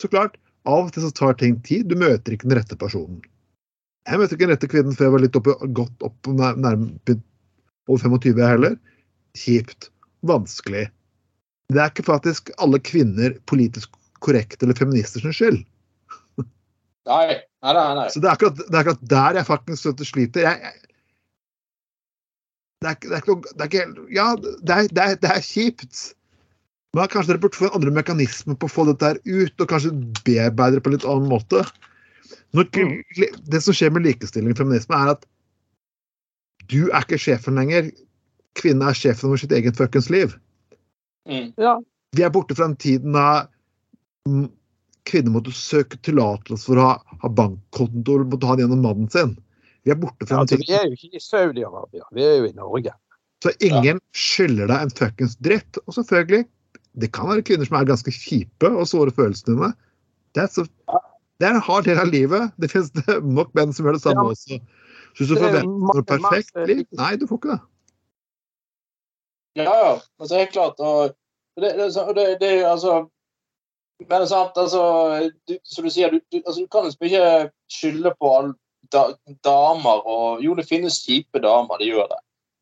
[0.00, 1.88] så klart, av og til så tar ting tid.
[1.88, 3.20] Du møter ikke den rette personen.
[4.08, 7.20] Jeg møtte ikke den rette kvinnen før jeg var litt oppe, godt opp nærmere nærme
[7.88, 8.78] over 25 heller.
[9.36, 9.90] Kjipt.
[10.24, 10.88] Vanskelig.
[11.70, 13.92] Det er ikke faktisk alle kvinner politisk
[14.24, 15.60] korrekte eller feminister sin skyld.
[17.08, 17.96] Nei, nei, nei.
[17.98, 18.06] nei.
[18.12, 20.46] Så det er akkurat, det er akkurat der jeg faktisk sliter.
[20.46, 20.90] Jeg, jeg,
[22.80, 25.32] det, er, det er ikke noe det er ikke, Ja, det er, det, er, det
[25.34, 26.00] er kjipt.
[26.96, 29.68] Men kanskje dere burde få en andre mekanisme på å få dette her ut, og
[29.70, 29.92] kanskje
[30.26, 31.62] bearbeide det på en litt annen måte.
[32.56, 32.70] Når,
[33.46, 35.28] det som skjer med likestilling og feminisme, er at
[36.70, 37.92] du er ikke sjefen lenger.
[38.58, 40.34] Kvinnen er sjefen over sitt eget fuckings liv.
[41.30, 41.52] Mm.
[41.60, 41.76] Ja.
[42.16, 43.26] Vi er borte fra den tiden da
[44.26, 44.48] mm,
[45.08, 49.10] kvinner måtte søke tillatelse for å ha, ha bankkonto eller måtte ha det gjennom mannen
[49.12, 49.36] sin.
[49.86, 52.48] Vi er borte fra Altså, den vi er jo ikke i Saudi-Arabia, vi er jo
[52.50, 52.92] i Norge.
[53.40, 55.78] Så ingen skylder deg en fuckings dritt.
[55.86, 56.44] Og selvfølgelig,
[57.00, 59.70] det kan være kvinner som er ganske kjipe og såre følelsene dine.
[60.36, 60.66] Det er, så,
[61.40, 62.52] det er en hard del av livet.
[62.60, 64.34] Det finnes det nok menn som gjør det samme Ja.
[64.36, 64.60] også.
[65.10, 67.62] Så hvis du er forventer noe perfekt liv Nei, du får ikke det.
[69.58, 69.94] Ja, ja.
[70.20, 70.78] Altså, helt klart.
[70.78, 71.16] Og
[71.58, 71.88] det, det,
[72.18, 73.00] det, det er altså
[74.08, 74.82] Men sant, altså
[75.48, 78.54] du, Som du sier, du, du, altså, du kan liksom ikke skylde på alle
[78.92, 79.10] da,
[79.44, 82.20] damer og Jo, det finnes kjipe damer, det gjør det.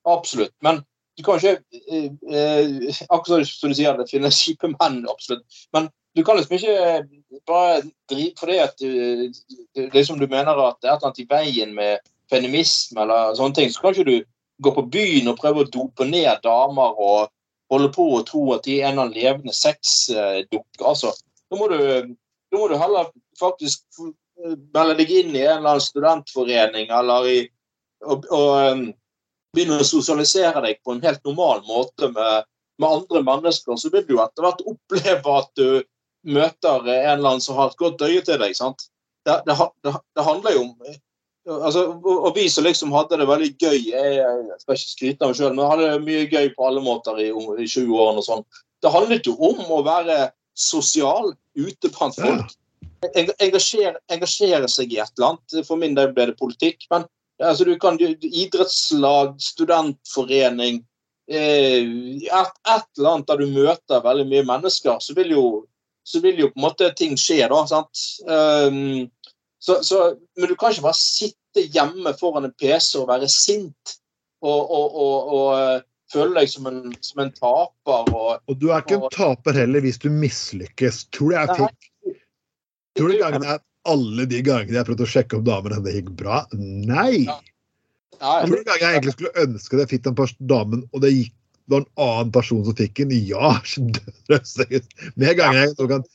[0.08, 0.54] Absolutt.
[0.64, 0.82] Men
[1.18, 1.58] du kan ikke
[1.90, 5.46] eh, eh, Akkurat som du sier, det finnes kjipe menn, absolutt.
[5.76, 9.32] Men du kan liksom ikke bare drive fordi at du,
[9.94, 13.54] liksom du mener at det er et eller annet i veien med feminisme eller sånne
[13.54, 14.16] ting, så kan ikke du
[14.64, 17.30] gå på byen og prøve å dope ned damer og
[17.70, 20.82] holde på å tro at de er en annen levende sexdukke.
[20.82, 21.12] Altså,
[21.48, 21.78] da må du,
[22.52, 27.30] da må du heller faktisk eh, melde deg inn i en eller annen studentforening eller
[27.30, 27.38] i
[28.06, 28.82] og, og um,
[29.54, 32.46] begynne å sosialisere deg på en helt normal måte med,
[32.78, 35.82] med andre mennesker, så vil du etter hvert oppleve at du
[36.28, 38.54] møter en eller annen som har et godt øye til deg.
[38.54, 38.86] sant?
[39.26, 40.74] Det, det, det, det handler jo om
[41.48, 45.40] altså, og, vi som liksom hadde det veldig gøy jeg skal ikke skryte av meg
[45.40, 48.22] sjøl, men hadde det mye gøy på alle måter i, i 20-årene.
[48.22, 48.44] og sånn.
[48.82, 50.28] Det handlet jo om å være
[50.58, 52.56] sosial ute blant folk.
[53.38, 55.66] Engasjere, engasjere seg i et eller annet.
[55.66, 56.86] For min del ble det politikk.
[56.90, 57.06] Men
[57.42, 60.82] altså, du kan du- idrettslag, studentforening
[61.30, 61.82] eh,
[62.24, 65.44] et, et eller annet der du møter veldig mye mennesker, så vil jo,
[66.04, 67.62] så vil jo på en måte ting skje, da.
[67.68, 68.04] sant?
[68.26, 69.08] Um,
[69.60, 73.98] så, så, men du kan ikke bare sitte hjemme foran en PC og være sint
[74.40, 78.12] og, og, og, og eh, føle deg som en, som en taper.
[78.14, 81.06] Og, Og du er ikke en taper heller hvis du mislykkes.
[81.14, 82.16] Tror du jeg fikk
[82.98, 86.10] Tror du gangen at alle de gangene jeg prøvde å sjekke om damer det gikk
[86.18, 86.42] bra?
[86.58, 87.28] Nei!
[87.28, 87.38] Ja.
[88.18, 91.12] Nei, Tror du gangen jeg egentlig skulle ønske at jeg fikk den damen, og det
[91.14, 91.34] gikk
[91.68, 93.10] det var en annen person som fikk den?
[93.28, 93.50] Ja!
[95.20, 96.06] Med ganger jeg tok den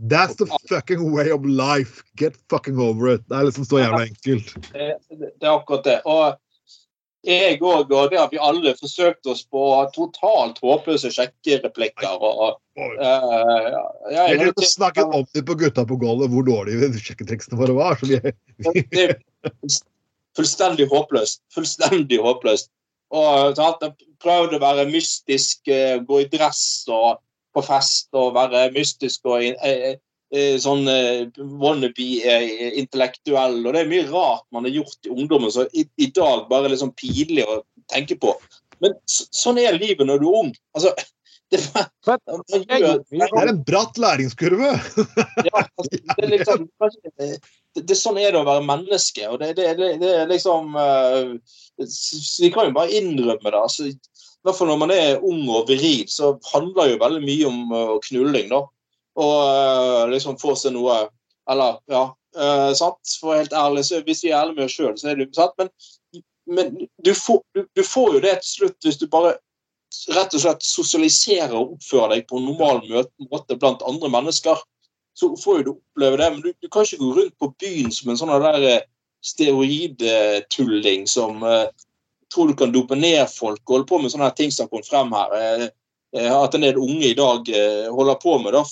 [0.00, 2.02] That's the fucking way of life.
[2.16, 3.26] Get fucking over it.
[3.28, 4.54] Det er liksom så jævla enkelt.
[4.72, 4.94] det,
[5.36, 5.98] det er akkurat det.
[6.08, 6.38] Og
[7.22, 9.62] jeg òg, og det har vi alle forsøkt oss på
[9.94, 12.16] totalt håpløse sjekkereplikker.
[12.18, 13.68] Og, og, eh,
[14.10, 17.98] ja, jeg helt- snakket om det på gutta på gulvet, hvor dårlige sjekketriksene våre var.
[18.00, 19.16] Så vi, det er
[20.36, 21.42] fullstendig håpløst.
[21.54, 22.70] Fullstendig håpløst.
[23.12, 23.58] Og
[24.22, 27.18] Prøvd å være mystisk, eh, gå i dress og
[27.52, 29.96] på fest og være mystisk og eh,
[30.32, 31.28] sånn eh,
[31.60, 33.66] wannabe-intellektuell.
[33.66, 36.64] Og det er mye rart man har gjort i ungdommen som i, i dag bare
[36.66, 37.62] er litt sånn pinlig å
[37.92, 38.30] tenke på.
[38.82, 40.52] Men så, sånn er livet når du er ung.
[40.76, 40.90] Altså,
[41.52, 42.20] det, man, man
[42.64, 44.70] gjør, Det er en bratt læringskurve!
[45.50, 46.58] ja, altså, det, er liksom,
[47.20, 47.28] det,
[47.82, 49.22] det, Sånn er det å være menneske.
[49.28, 51.24] og det, det, det, det er liksom uh,
[52.40, 53.60] Vi kan jo bare innrømme det.
[53.60, 53.94] altså i
[54.48, 58.00] hvert fall når man er ung og viril, så handler jo veldig mye om uh,
[58.08, 58.48] knulling.
[58.50, 58.64] da.
[59.20, 61.06] Og eh, liksom få seg noe
[61.50, 62.04] Eller, ja.
[62.38, 63.16] uh, sant?
[63.20, 65.32] For helt ærlig, så hvis vi er ærlige med oss sjøl, så er det jo
[65.34, 65.56] sant.
[65.58, 65.72] Men,
[66.46, 69.34] men du, får, du, du får jo det til slutt hvis du bare
[70.14, 72.78] rett og slett sosialiserer og oppfører deg på en normal
[73.26, 74.62] måte blant andre mennesker.
[75.18, 76.30] Så får jo du oppleve det.
[76.30, 78.88] Men du, du kan ikke gå rundt på byen som en sånn der steroidetulling
[79.22, 81.66] steroidtulling som uh,
[82.32, 84.88] tror du kan dope ned folk og holde på med sånne ting som har kommet
[84.88, 85.70] frem her.
[86.16, 88.64] Eh, At en del unge i dag eh, holder på med da,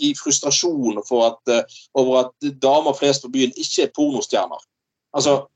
[0.00, 4.68] i frustrasjon at, eh, over at damer flest på byen ikke er pornostjerner.
[5.12, 5.46] Altså,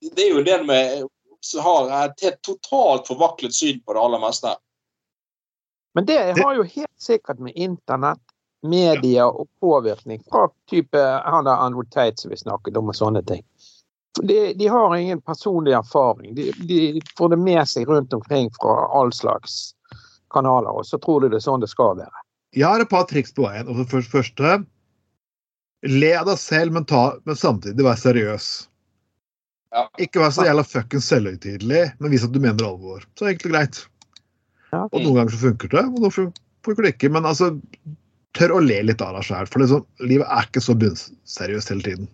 [0.00, 1.08] det er jo en del med
[1.44, 4.54] som har et helt totalt forvaklet syn på det aller meste.
[5.94, 8.22] Men det har jo helt sikkert med internett,
[8.64, 13.20] media og påvirkning fra type han der Andrew Tate som vi snakket om og sånne
[13.28, 13.44] ting.
[14.22, 16.34] De, de har ingen personlig erfaring.
[16.34, 19.74] De, de får det med seg rundt omkring fra all slags
[20.34, 22.24] kanaler, og så tror du det er sånn det skal være.
[22.54, 23.66] Jeg har et par triks på veien.
[23.70, 24.60] Og for det første
[25.84, 28.44] Le av deg selv, men, ta, men samtidig vær seriøs.
[29.74, 29.82] Ja.
[30.00, 33.02] Ikke vær så jævla fuckings selvhøytidelig, men vis at du mener alvor.
[33.18, 33.80] Så er det egentlig greit.
[34.70, 34.86] Ja.
[34.86, 36.32] Og noen ganger så funker det, og noen fun-
[36.64, 37.10] funker det ikke.
[37.12, 37.50] Men altså,
[38.38, 39.50] tør å le litt av deg sjæl.
[39.50, 42.08] for liksom, livet er ikke så bunnseriøst hele tiden.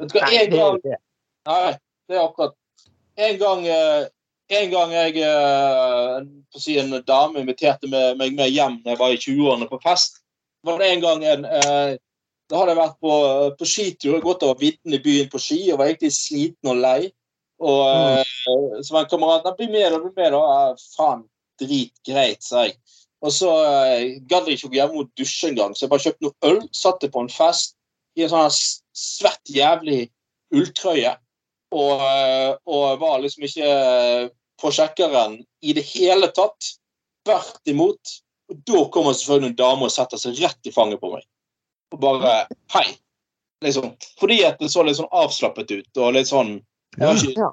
[0.00, 0.80] Vet du hva, en gang.
[1.46, 1.72] Nei,
[2.10, 2.56] det er akkurat
[3.16, 4.08] En gang, eh,
[4.48, 9.68] en gang jeg eh, En dame inviterte meg med hjem da jeg var i 20-årene
[9.70, 10.22] på fest.
[10.64, 11.96] var det en gang en eh,
[12.50, 13.14] Da hadde jeg vært på,
[13.58, 17.10] på skitur, gått over vidden i byen på ski og var egentlig sliten og lei.
[17.58, 18.82] Og mm.
[18.84, 19.98] så var en kamerat «Nei, 'Bli med, da.
[19.98, 21.24] Bli med, da.' «Ja, Faen,
[21.58, 22.76] drit, greit, sa jeg.
[23.24, 26.26] Og så eh, gadd jeg ikke gå hjem og dusje engang, så jeg bare kjøpte
[26.26, 27.74] noe øl, satte på en fest
[28.16, 28.52] i en sånn
[28.96, 30.04] svett, jævlig
[30.54, 31.16] ulltrøye.
[31.76, 34.28] Og, eh, og var liksom ikke eh,
[34.60, 36.72] på sjekkeren i det hele tatt.
[37.26, 38.16] Tvert imot.
[38.50, 41.26] Og da kommer selvfølgelig en dame og setter seg rett i fanget på meg.
[41.94, 42.38] Og bare
[42.74, 42.86] Hei.
[43.64, 43.94] Liksom.
[44.20, 46.58] Fordi at det så litt sånn avslappet ut og litt sånn
[46.96, 47.52] ikke, Ja.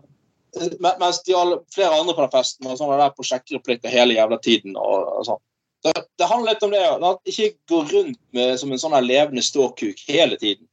[0.99, 4.37] Mens de alle, flere andre på den festen var sånne der på sjekkereplikker hele jævla
[4.37, 4.75] tiden.
[4.77, 5.41] og, og sånn.
[5.83, 6.83] Det, det handler litt om det.
[7.31, 10.67] Ikke gå rundt med, som en sånn levende ståkuk hele tiden.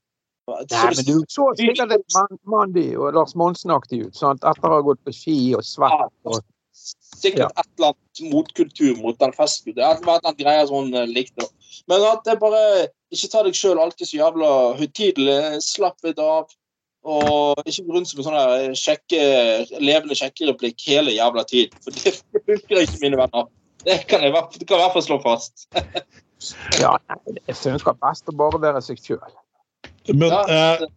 [0.50, 4.44] Så Nei, men du så sikkert litt Man- Mandy og Lars Monsen-aktig ut, sant?
[4.44, 6.10] etter å ha gått på ski og svett.
[6.26, 6.40] Og,
[7.20, 9.74] sikkert et eller annet motkultur mot den festen.
[9.76, 11.46] Det har vært en greie som hun likte.
[11.90, 14.48] Men at det bare Ikke ta deg sjøl alltid så jævla
[14.78, 15.58] høytidelig.
[15.66, 16.52] Slapp litt av.
[17.02, 21.74] Og ikke gå rundt som en sånn kjekke sjekke, levende sjekkereplikk hele jævla tid.
[21.82, 22.12] For det
[22.46, 23.48] funker ikke, mine venner.
[23.82, 25.66] Det kan jeg det kan jeg i hvert fall slå fast.
[26.84, 29.32] ja, nei, det er best å bare være seg sjøl.
[30.08, 30.88] Men Ja, eh,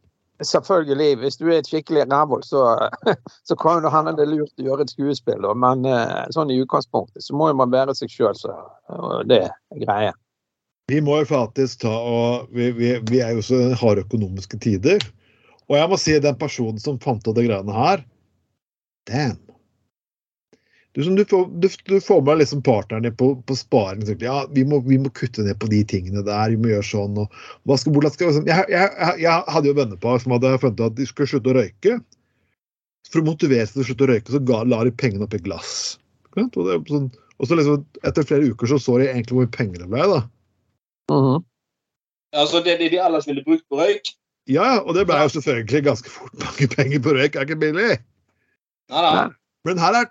[0.43, 2.89] Selvfølgelig, hvis du er et skikkelig rævhold, så,
[3.47, 7.38] så kan hende det lurt å gjøre et skuespill, men eh, sånn i utgangspunktet så
[7.38, 8.56] må jo man være seg sjøl, så
[9.30, 10.14] det er greia.
[10.91, 15.06] vi må jo faktisk ta og Vi, vi, vi er jo så harde økonomiske tider.
[15.70, 18.04] Og jeg må si den personen som fant opp de greiene her
[19.08, 19.53] Damn.
[20.94, 24.06] Du, som du, får, du, du får med liksom partneren din på, på sparing.
[24.06, 26.54] så, Ja, vi må, vi må kutte ned på de tingene der.
[26.54, 27.18] Vi må gjøre sånn.
[27.24, 30.86] Og, hva skal, liksom, jeg, jeg, jeg, jeg hadde jo vennepar som hadde funnet ut
[30.91, 31.98] at de skulle slutte å røyke.
[33.10, 35.41] For å motivere seg til å slutte å røyke, så ga, la de pengene oppi
[35.41, 35.74] glass.
[36.38, 37.10] Og, det, sånn,
[37.41, 40.08] og så liksom, etter flere uker så så de egentlig hvor mye penger det ble.
[40.14, 40.22] da.
[41.14, 41.41] Mhm.
[42.34, 44.14] Altså det de, de ellers ville brukt på røyk.
[44.50, 47.36] Ja, og det ble jo selvfølgelig ganske fort mange penger på røyk.
[47.38, 47.96] er ikke billig.
[48.94, 49.30] Nei, nei.
[49.68, 50.07] Men her er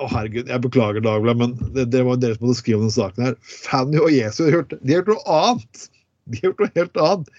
[0.00, 2.96] Å, herregud, jeg beklager, Dagbladet, men det, det var dere som måtte skrive om denne
[2.96, 3.34] saken her.
[3.44, 5.82] Fanny og Jesu har gjort, de har gjort noe annet!
[6.30, 7.30] De har gjort noe helt annet.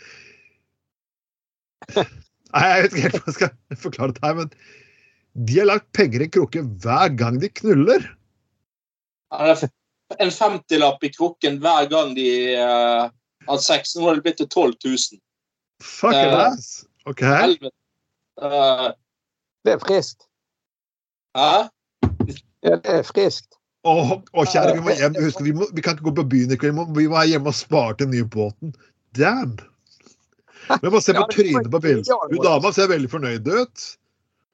[2.52, 4.54] Nei, Jeg vet ikke helt hva jeg skal forklare det her, men
[5.48, 8.06] de har lagt penger i krukke hver gang de knuller.
[9.32, 9.54] Er
[10.20, 12.28] En 50-lapp i krukken hver gang de
[12.60, 13.08] uh,
[13.48, 13.96] har sex.
[13.96, 15.22] Nå har det blitt til 12 000.
[15.82, 16.82] Fucking uh, ass!
[17.08, 17.24] OK?
[17.24, 17.74] Helvete.
[18.42, 18.90] Eh,
[19.66, 20.28] Det er friskt.
[21.38, 21.52] Hæ?
[22.62, 23.58] Ja, det er friskt.
[23.88, 25.16] Å, å, kjære, vi må hjem.
[25.24, 26.76] Husk, vi, må, vi kan ikke gå på byen i kveld.
[26.76, 28.76] Vi må, vi må være hjemme og spare til den nye båten.
[29.18, 29.58] Damn!
[30.70, 32.12] Men bare se på trynet på bildet.
[32.12, 33.88] Ja, Hun dama ser veldig fornøyd ut.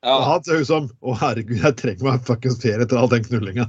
[0.08, 3.10] Og han ser ut som Å, herregud, jeg trenger meg faktisk fuckings ferie etter all
[3.12, 3.66] den knullinga.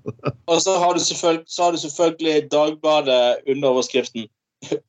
[0.50, 4.28] Og så har du selvfølgelig, så har du selvfølgelig Dagbladet underoverskriften.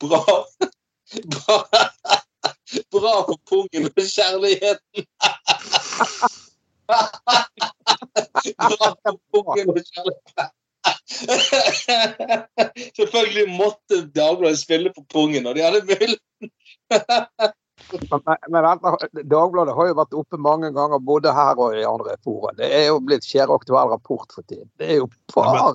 [0.03, 0.21] Bra.
[0.21, 1.57] Bra.
[1.65, 2.19] Bra.
[2.93, 5.09] Bra på pungen med kjærligheten.
[12.97, 16.49] Selvfølgelig måtte Dagbladet spille på pungen når de hadde muligheten.
[18.11, 18.21] Men,
[18.53, 18.61] men
[19.29, 22.49] Dagbladet har jo vært oppe mange ganger, både her og i andre fora.
[22.57, 24.69] Det er jo blitt skjær aktuell rapport for tiden.
[24.79, 25.73] Det er jo bare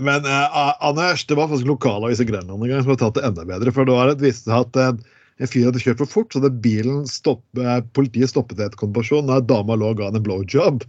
[0.00, 3.26] Men eh, Anders, det var faktisk lokalavis i Grenland en gang som har tatt det
[3.28, 3.74] enda bedre.
[3.74, 5.02] For da har det vist seg at en,
[5.40, 9.30] en fyr hadde kjørt for fort, så hadde bilen stoppet, politiet stoppet etter konfirmasjon.
[9.30, 10.84] Da dama lå og ga han en blowjob.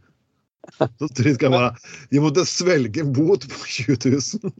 [1.00, 1.72] Så trist kan jeg være.
[2.12, 4.52] De måtte svelge en bot på 20 000.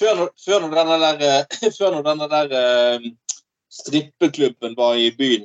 [0.00, 1.42] Før, før når denne der, eh,
[1.78, 3.10] før når denne der eh,
[3.70, 5.44] strippeklubben var i byen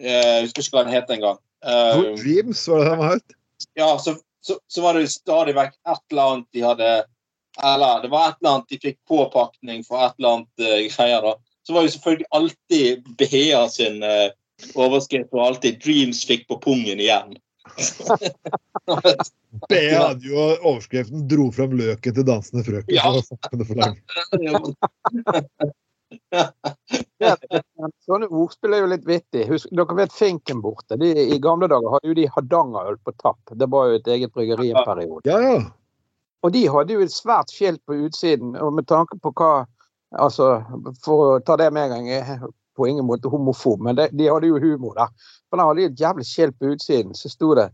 [0.00, 1.40] eh, Jeg husker ikke hva den het engang.
[1.64, 3.36] Uh, Dreams var det den het.
[3.80, 6.88] ja, så, så, så var det stadig vekk et eller annet de hadde
[7.62, 11.22] Eller det var et eller annet de fikk påpakning for et eller annet uh, greier.
[11.22, 11.34] da.
[11.64, 12.86] Så var jo selvfølgelig alltid
[13.20, 14.28] BA sin uh,
[14.74, 17.36] overskrift og alltid 'Dreams fikk på pungen' igjen.
[19.70, 22.94] B hadde jo overskriften 'Dro fram løken til dansende frøken'.
[22.94, 23.08] Ja.
[28.06, 29.46] Sånne ordspill er jo litt vittig.
[29.50, 30.98] Husk, dere vet Finken borte.
[31.00, 33.42] De, I gamle dager hadde jo de Hardangerøl på tapp.
[33.58, 35.24] Det var jo et eget bryggeri en periode.
[35.28, 35.58] Ja, ja.
[36.44, 38.52] Og de hadde jo et svært skilt på utsiden.
[38.60, 39.54] Og med tanke på hva
[40.14, 40.60] Altså,
[41.02, 42.42] for å ta det med en gang, jeg er
[42.78, 45.10] på ingen måte homofob, men det, de hadde jo humor der.
[45.50, 47.16] For da hadde jo et jævlig skilt på utsiden.
[47.18, 47.72] Så sto det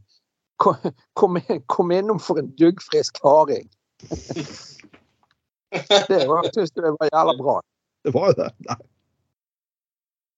[0.61, 0.77] Kom,
[1.17, 1.39] kom,
[1.73, 3.69] kom innom for en duggfrisk harding.
[6.09, 7.55] Det var, jeg synes det var jævla bra.
[8.05, 8.49] Det var jo det.
[8.67, 8.77] Nei.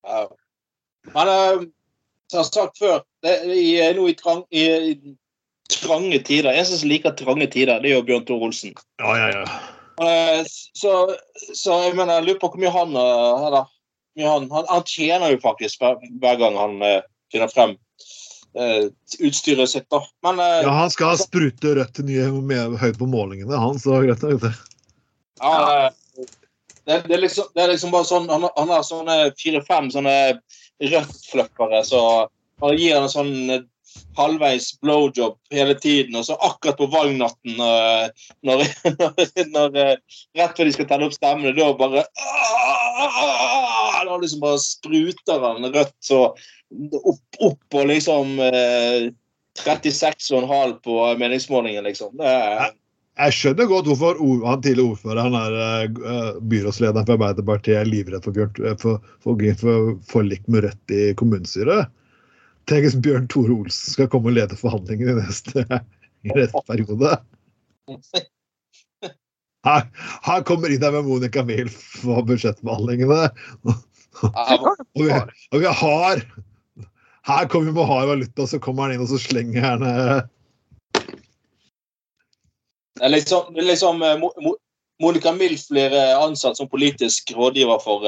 [0.06, 0.20] Ja.
[1.14, 1.64] Men uh,
[2.30, 3.66] som jeg har sagt før, det i,
[3.96, 4.62] nå i, trang, i,
[4.92, 5.16] i
[5.80, 8.74] trange tider En som liker trange tider, det er jo Bjørn Tor Olsen.
[9.00, 9.44] Ja, ja, ja.
[10.02, 10.42] Eh,
[10.74, 10.92] Så,
[11.54, 13.70] så jeg mener, jeg lurer på hvor mye han eh, eller,
[14.24, 17.00] han, han, han tjener jo faktisk hver, hver gang han uh,
[17.32, 17.74] finner frem
[18.58, 18.90] uh,
[19.24, 19.86] utstyret sitt.
[19.92, 20.02] da.
[20.26, 24.02] Men uh, ja, han skal sprute rødt til nye med, høyt på målingene, han, så
[24.04, 24.42] greit nok.
[24.42, 24.52] det.
[25.40, 25.54] Ja,
[25.86, 26.26] eh,
[26.84, 30.16] det, det, er liksom, det er liksom bare sånn Han, han har sånne fire-fem sånne
[30.82, 32.02] rødt-fluffere, så
[32.62, 33.64] han gir han en sånn eh,
[34.16, 38.64] halvveis blowjob hele tiden, og så akkurat på valgnatten eh, når,
[39.00, 39.24] når,
[39.54, 39.94] når eh,
[40.38, 42.04] Rett før de skal tenne opp stemmene, da bare
[44.02, 49.10] Da liksom bare spruter han rødt så opp, opp og liksom eh,
[49.64, 52.16] 36,5 på meningsmålingen, liksom.
[52.16, 52.70] Det er
[53.20, 58.38] Jeg skjønner godt hvorfor han tidligere ordføreren er eh, byrådslederen for Arbeiderpartiet er livredd for,
[58.40, 61.92] eh, for, for, for forlik med Rødt i kommunestyret.
[62.70, 65.64] Tenk Bjørn Tore Olsen skal komme og lede forhandlingene i neste,
[66.22, 67.16] i neste periode.
[69.66, 69.84] Her,
[70.26, 73.28] han kommer inn der med Monica Milf for budsjettbehandlingene.
[73.62, 76.22] Og vi, og vi har
[77.26, 80.22] Her kommer vi med hard valuta, så kommer han inn og så slenger han eh,
[82.98, 84.58] Det er liksom, liksom Mo- Mo-
[85.02, 88.02] Monica Milf blir eh, ansatt som politisk rådgiver for,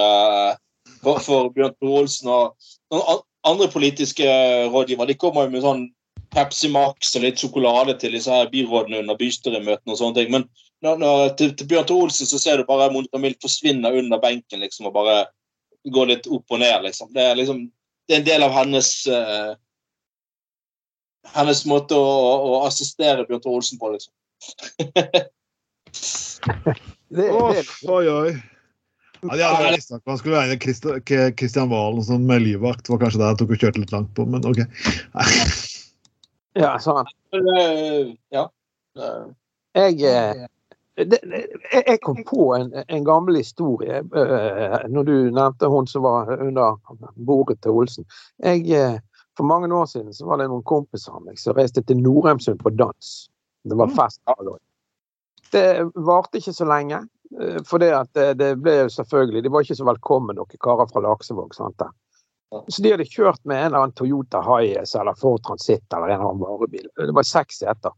[1.02, 2.28] for, for Bjørn Tore Olsen.
[2.34, 4.26] Og andre politiske
[4.72, 5.84] rådgivere de kommer jo med sånn
[6.34, 10.32] Pepsi Max og litt sjokolade til disse her byrådene under bystyremøtene og sånne ting.
[10.34, 10.46] Men
[10.84, 14.22] når, når, til, til Bjørn Tore Olsen så ser du bare Monica Mild forsvinne under
[14.22, 15.20] benken liksom, og bare
[15.94, 16.88] gå litt opp og ned.
[16.88, 17.12] liksom.
[17.14, 17.68] Det er liksom
[18.04, 19.54] det er en del av hennes uh,
[21.32, 22.08] hennes måte å,
[22.50, 23.94] å assistere Bjørn Tore Olsen på.
[23.94, 24.12] liksom.
[27.14, 28.30] Det, det, oi, oi.
[29.24, 32.88] Ja, de hadde visst at man skulle være Kristian Valen som med livvakt.
[32.88, 34.60] var kanskje det jeg tok og kjørte litt langt på, men OK.
[36.64, 37.08] ja, sånn.
[37.36, 38.44] Eh, ja.
[38.98, 39.24] Eh,
[39.74, 40.44] Jeg, eh,
[41.74, 46.76] jeg kom på en, en gammel historie når du nevnte hun som var under
[47.26, 48.06] bordet til Olsen.
[48.44, 49.00] Jeg,
[49.34, 52.62] for mange år siden så var det noen kompiser av meg som reiste til Norheimsund
[52.62, 53.10] på dans.
[53.66, 54.22] Det var fest.
[55.50, 55.66] Det
[56.06, 57.02] varte ikke så lenge.
[57.40, 60.60] Eh, For det, at det, det ble jo selvfølgelig De var ikke så velkommen, noen
[60.60, 61.54] karer fra Laksevåg.
[61.54, 61.90] sant det?
[62.70, 66.20] Så de hadde kjørt med en eller annen Toyota Hiace eller Ford Transit eller en
[66.20, 66.86] eller annen varebil.
[66.96, 67.90] Det var seks seter.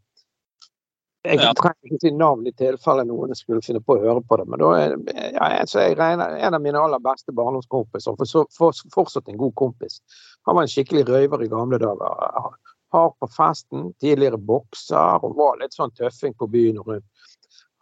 [1.27, 1.51] Jeg Ja.
[1.59, 4.61] trenger ikke si navn i tilfelle noen skulle finne på å høre på det, men
[4.63, 4.95] da er
[5.35, 9.37] ja, så jeg regner, en av mine aller beste barndomskompiser, for, så- for, fortsatt en
[9.37, 9.99] god kompis.
[10.47, 12.55] Han var en skikkelig røyver i gamle dager.
[12.95, 17.05] Hard på festen, tidligere bokser og var litt sånn tøffing på byen og rundt.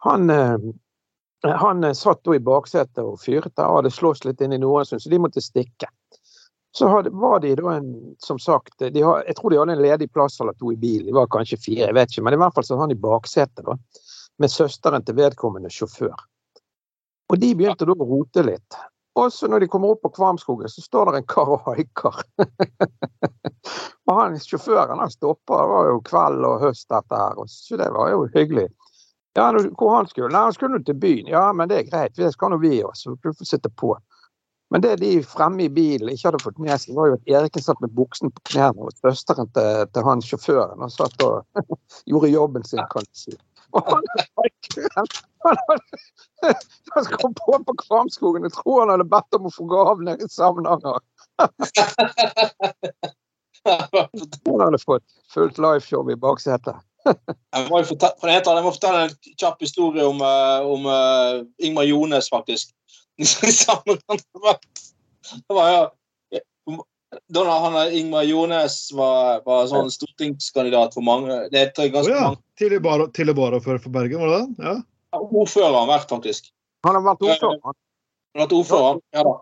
[0.09, 0.57] Han, eh,
[1.51, 5.03] han eh, satt da i baksetet og fyrte og hadde slåss litt inn i Nordensund,
[5.03, 5.89] så de måtte stikke.
[6.75, 9.83] Så hadde, var de da en, som sagt, de har, jeg tror de hadde en
[9.85, 12.39] ledig plass eller to i bilen, de var kanskje fire, jeg vet ikke, men i
[12.41, 13.77] hvert fall så han i baksetet da,
[14.43, 16.17] med søsteren til vedkommende sjåfør.
[17.31, 18.77] Og de begynte da å rote litt.
[19.15, 22.19] Og så når de kommer opp på Kvamskogen, så står det en kar og haiker.
[24.05, 25.55] Og han sjåføren han stopper.
[25.57, 28.67] det var jo kveld og høst dette her, så det var jo hyggelig.
[29.35, 30.31] Ja, hvor han skulle?
[30.31, 31.27] Nei, han skulle nå til byen.
[31.27, 33.17] Ja, men det er greit, det skal nå vi også.
[33.19, 33.91] Du får sitte på.
[34.71, 37.63] Men det de fremme i bilen ikke hadde fått med seg, var jo at Eriken
[37.63, 41.43] satt med buksen på knærne hos søsteren til, til han sjåføren og satt og
[42.09, 43.35] gjorde jobben sin, kan du si.
[43.75, 44.01] Og han,
[44.95, 45.07] han,
[45.45, 46.57] han,
[46.95, 48.47] han kom på på Kvamskogen.
[48.47, 51.03] Jeg tror han hadde bedt om å få av i Samnanger.
[53.65, 56.77] Han hadde fått fullt liveshow i baksetet.
[57.05, 61.43] Jeg må, jo fortelle, for jeg må fortelle en kjapp historie om, eh, om uh,
[61.61, 62.73] Ingmar Jones, faktisk.
[65.25, 65.85] Det var, jo
[67.29, 72.11] da han, eh, Ingmar Jones var, var sånn stortingskandidat for mange Det er ganske ganske
[72.11, 72.27] ja.
[72.27, 74.67] mange Tidlig bara- tidlig varaordfører for Bergen, var det det?
[74.67, 74.75] Ja.
[75.15, 76.51] ordfører har han vært, faktisk.
[76.85, 77.59] Han har vært ordfører.
[77.65, 79.01] Han har vært ordfører.
[79.15, 79.33] Ja, da.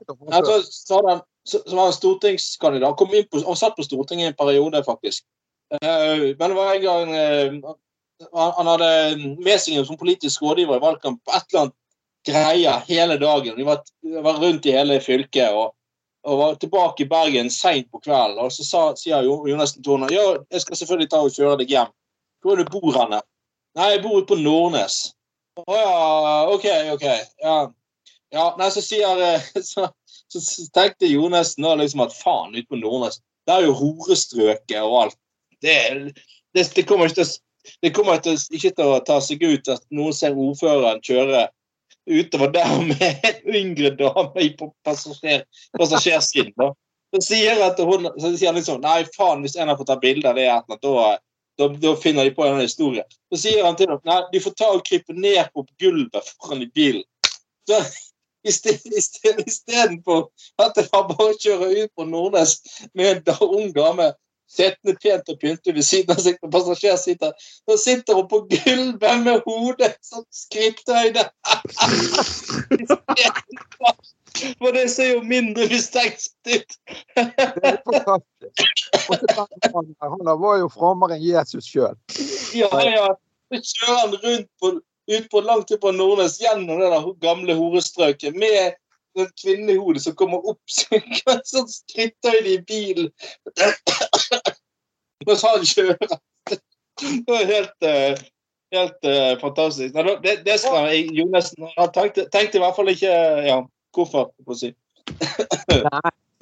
[0.45, 1.01] Så, så,
[1.45, 2.97] så, så var han stortingskandidat.
[2.97, 5.25] Kom inn på, og satt på Stortinget i en periode, faktisk.
[5.71, 7.73] Eh, men det var en gang eh,
[8.33, 8.89] han, hadde
[9.43, 11.79] med seg en som politisk rådgiver i valgkamp på et eller annet
[12.27, 13.57] greie hele dagen.
[13.57, 13.81] De var,
[14.23, 15.73] var rundt i hele fylket og,
[16.27, 18.39] og var tilbake i Bergen seint på kvelden.
[18.43, 21.73] Og så sa, sier Jo- Jonassen til ja, jeg skal selvfølgelig ta og kjøre deg
[21.75, 21.91] hjem.
[22.43, 23.21] Hvor er det bor henne?
[23.77, 24.97] Nei, jeg bor ute på Nordnes.
[25.59, 25.91] Å ja,
[26.49, 27.05] OK, OK.
[27.43, 27.57] Ja.
[28.33, 28.45] ja.
[28.59, 29.89] Nei, så sier eh, så,
[30.29, 35.19] så tenkte Jonessen liksom at faen, ute på Nordnes, det er jo horestrøket og alt.
[35.63, 35.79] Det,
[36.53, 37.33] det, det kommer ikke til å
[37.81, 41.45] det kommer til, ikke til å ta seg ut at noen ser ordføreren kjøre
[42.11, 45.45] utover der med en yngre dame på passasjer,
[45.79, 46.53] passasjersiden.
[46.59, 46.73] da.
[47.13, 50.29] Så sier, at hun, så sier liksom Nei, faen, hvis en har fått ta bilde
[50.29, 50.49] av det,
[50.81, 50.93] da,
[51.61, 53.05] da, da finner de på en historie.
[53.31, 56.65] Så sier han til dem Nei, de får ta og krype ned på gulvet foran
[56.65, 57.05] i bilen.
[57.69, 57.79] Så
[58.43, 60.25] Istedenfor
[60.59, 62.57] at det var bare å kjøre ut på Nordnes
[62.91, 64.09] med en ung dame
[64.53, 67.33] sittende pent og pyntet ved siden av seg på passasjersiden.
[67.69, 71.23] Så sitter hun på gulvet med hodet som skritthøyde.
[74.33, 76.77] For det ser jo mindre mistenkt ut.
[77.15, 78.81] Det er fantastisk.
[80.01, 81.93] Han, var jo frommere enn Jesus sjøl.
[82.57, 83.11] Ja, ja.
[83.53, 84.67] Så kjører han rundt på,
[85.13, 88.73] ut på langt ut på Nordnes gjennom det der gamle horestrøket med
[89.21, 93.11] et kvinnehode som kommer opp sånn skrittøyde i bilen.
[95.27, 96.17] Mens han kjører.
[97.01, 98.23] Det var helt, eh,
[98.75, 99.95] helt eh, fantastisk.
[99.95, 103.13] Nei, Det, det skal jeg, Jonessen Han tenkte, tenkte i hvert fall ikke
[103.47, 103.55] ja,
[103.95, 104.73] hvorfor, for å si.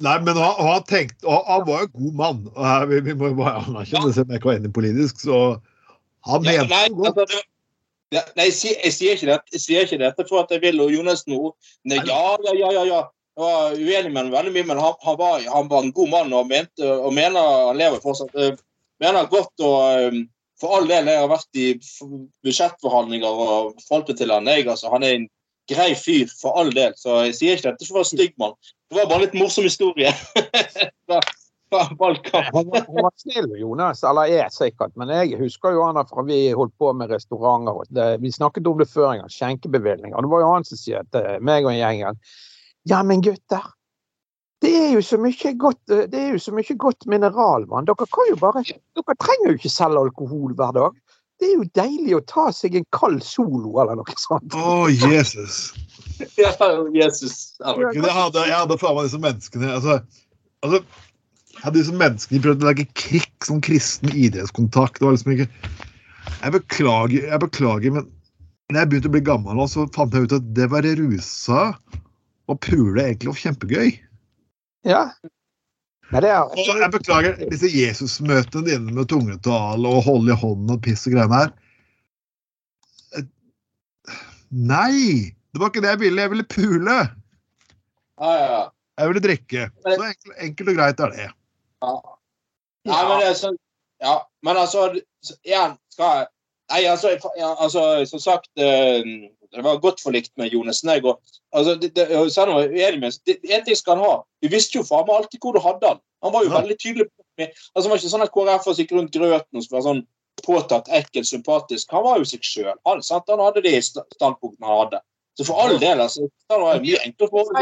[0.02, 2.42] Nei, men han, han tenkte, han var en god mann.
[2.90, 5.40] vi, vi må jo bare anerkjenne, selv om jeg ikke var enig politisk, så
[6.26, 7.22] han Ja, mente nei, godt.
[7.22, 7.42] altså,
[8.12, 10.62] ja, nei jeg, sier, jeg, sier ikke dette, jeg sier ikke dette for at jeg
[10.64, 11.54] vil og og
[11.88, 12.84] nei, Ja, ja, ja, ja.
[12.92, 13.02] ja.
[13.32, 16.08] Jeg var uenig med ham veldig mye, men han, han, var, han var en god
[16.12, 18.34] mann og, mente, og mener han lever fortsatt.
[19.02, 20.22] Eh, mener godt og eh,
[20.62, 21.68] For all del, jeg har vært i
[22.46, 24.46] budsjettforhandlinger og forholdt det til han.
[24.46, 25.24] Jeg, altså, han er en
[25.66, 26.94] grei fyr, for all del.
[26.94, 28.54] Så jeg sier ikke dette for å være stygg mann.
[28.86, 30.12] Det var bare litt morsom historie.
[31.72, 34.92] Han var, snill, Jonas, eller er sikkert.
[35.00, 38.18] Men jeg husker jo han fra vi holdt på med restauranter.
[38.20, 40.16] Vi snakket om det før en gang, skjenkebevilgninger.
[40.16, 42.20] Og det var jo han som sier til meg og gjengen
[42.90, 43.72] Ja, men gutter.
[44.62, 47.88] Det er jo så mye godt, det er jo så mye godt mineralvann.
[47.88, 50.98] Dere kan jo bare Dere trenger jo ikke selge alkohol hver dag.
[51.42, 54.54] Det er jo deilig å ta seg en kald solo eller noe sånt.
[54.54, 55.72] Å, Jesus.
[56.38, 56.52] Ja,
[56.94, 57.56] Jesus.
[57.58, 59.96] Jeg hadde, jeg hadde faen meg disse menneskene altså,
[60.62, 60.78] altså,
[61.64, 65.00] hadde disse menneskene prøvd å lage krikk, som kristen idrettskontakt.
[65.00, 65.48] Det var liksom ikke
[66.44, 68.06] Jeg beklager, jeg beklager, men
[68.70, 71.64] når jeg begynte å bli gammel, så fant jeg ut at det å være rusa
[72.46, 73.90] og pule egentlig var kjempegøy.
[74.88, 75.04] Ja.
[76.12, 80.74] Nei, det er, Og jeg beklager disse Jesus-møtene dine med tungetale og holde i hånden
[80.74, 81.52] og piss og greiene her.
[83.16, 83.24] Eh,
[84.50, 85.32] Nei!
[85.52, 86.22] Det var ikke det jeg ville.
[86.24, 86.96] Jeg ville pule.
[88.20, 88.62] Ja, ja, ja.
[89.00, 89.66] Jeg ville drikke.
[89.84, 91.28] Så enkelt, enkelt og greit er det.
[91.82, 91.92] Ja.
[92.88, 93.56] Nei, men det er sånn
[94.02, 94.88] Ja, men altså
[95.22, 96.26] så- Igjen, skal jeg
[96.72, 99.02] Nei, altså, ja, altså som sagt eh,
[99.52, 101.04] Det var godt forlikt med Jonas Negg.
[101.04, 101.20] og
[101.52, 104.14] altså, det, det, så er uenig med det, En ting skal han ha.
[104.42, 106.00] Vi visste jo faen meg alltid hvor du hadde han.
[106.22, 106.60] Han var jo Ja.
[106.60, 109.62] veldig tydelig på med, altså, det var ikke sånn at KrF gikk rundt grøten og
[109.64, 110.02] skulle være sånn
[110.42, 111.90] påtatt, ekkel, sympatisk.
[111.92, 112.74] Han var jo seg sjøl.
[112.88, 115.00] Han, han hadde de st- standpunktene han hadde.
[115.38, 116.28] Så for all del, altså.
[116.50, 117.52] Han var mye enklere for,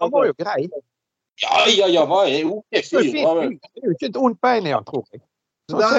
[0.00, 0.68] han var jo grei.
[1.40, 3.02] Ja, ja, ja, var en OK Det fyr.
[3.02, 5.22] Det er jo ikke et ondt bein i han, tror jeg.
[5.70, 5.90] Sånn det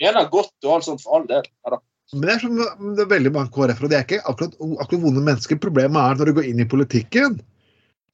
[0.00, 1.44] jeg mener godt og alt sånt, for all del.
[1.64, 1.78] Ja, da.
[2.12, 2.58] Men det er, som,
[2.94, 5.58] det er veldig mange KrF-ere, og det er ikke akkurat, akkurat vonde mennesker.
[5.62, 7.38] Problemet er når du går inn i politikken,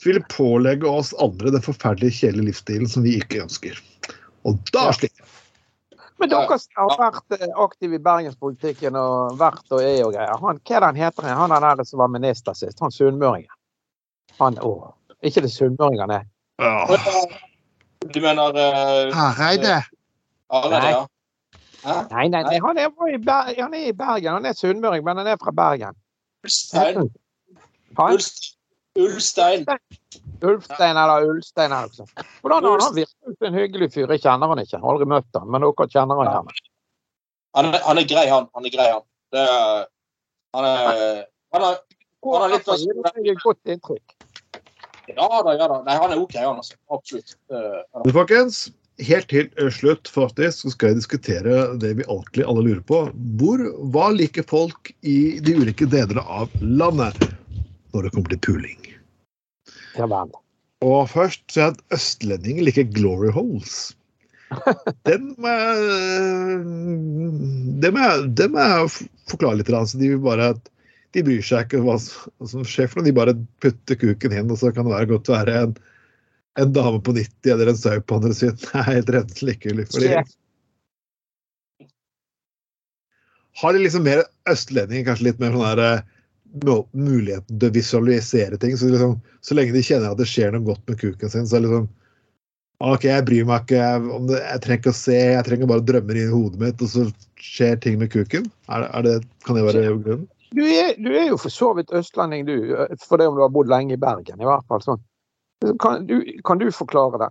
[0.00, 3.82] så vil de pålegge oss andre den forferdelige kjedelige livsstilen som vi ikke ønsker.
[4.48, 5.28] Og da sliter jeg.
[6.20, 10.34] Men dere har vært eh, aktive i bergenspolitikken og vært og er og greier.
[10.42, 11.28] Han, hva er det han heter?
[11.38, 12.80] Han er der som var minister sist?
[12.84, 13.52] Han sunnmøringen.
[14.40, 14.74] Han å,
[15.24, 16.20] Ikke det sunnmøringene.
[16.60, 16.74] Ja.
[18.04, 19.80] Du mener uh, Hareide.
[20.52, 21.00] Hareide, ja?
[21.84, 24.32] Nei, nei, nei han, er, i Ber han er i Bergen.
[24.36, 25.96] Han er sunnmøring, men han er fra Bergen.
[26.44, 27.10] Ulstein?
[28.98, 29.66] Ulstein?
[30.42, 32.26] Ulfstein eller Ulstein eller noe sånt.
[32.40, 34.08] Hvordan har han Han virker som en hyggelig fyr.
[34.10, 34.76] Jeg kjenner han ikke.
[34.76, 36.62] Jeg har Aldri møtt han, men dere kjenner han gjerne.
[37.58, 38.48] Han er, han er grei, han.
[38.56, 39.06] Han er grei, han.
[39.34, 39.86] Det er,
[40.56, 41.24] han er
[41.54, 41.78] han er,
[42.22, 44.16] Han litt inntrykk.
[45.10, 45.80] Ja da, ja da.
[45.86, 46.76] Nei, han er OK, han altså.
[46.94, 47.34] Absolutt.
[47.50, 47.80] Uh,
[48.14, 48.68] folkens,
[49.06, 53.02] helt til slutt faktisk, så skal jeg diskutere det vi alltid alle lurer på.
[53.40, 53.62] Hvor,
[53.94, 57.18] hva liker folk i de ulike delene av landet
[57.94, 58.90] når det kommer til puling?
[59.98, 60.32] Ja vel.
[60.86, 63.92] Og først så er at østlendinger liker glory holes.
[65.06, 66.62] Den må jeg
[67.84, 68.88] Det må jeg, det må jeg
[69.30, 69.70] forklare litt.
[69.70, 70.54] Så de bare
[71.14, 73.02] de bryr seg ikke hva som skjer for.
[73.02, 75.72] De bare putter kuken inn, og så kan det være godt være en,
[76.62, 78.60] en dame på 90 eller en sau på andre siden.
[78.60, 79.86] Det er helt rett likegyldig.
[79.94, 80.14] Fordi.
[83.60, 86.02] Har de liksom mer østlendinger, kanskje litt mer sånn her eh,
[86.96, 88.76] muligheten til å visualisere ting.
[88.78, 91.58] Så, liksom, så lenge de kjenner at det skjer noe godt med kuken sin, så
[91.58, 91.88] er det liksom
[92.80, 95.84] OK, jeg bryr meg ikke om det, jeg trenger ikke å se, jeg trenger bare
[95.84, 97.02] drømmer i hodet mitt, og så
[97.36, 98.46] skjer ting med kuken.
[98.72, 100.22] Er, er det, kan det være grunnen?
[100.56, 102.54] Du er, du er jo for så vidt østlending, du.
[103.04, 104.80] For det om du har bodd lenge i Bergen, i hvert fall.
[104.82, 105.02] sånn.
[105.82, 107.30] Kan du, kan du forklare det?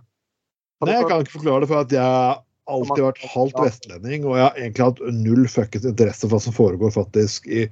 [0.84, 2.38] Nei, jeg kan ikke forklare det, for at jeg har
[2.70, 6.56] alltid vært halvt vestlending, og jeg har egentlig hatt null fuckings interesse for hva som
[6.56, 7.66] foregår faktisk i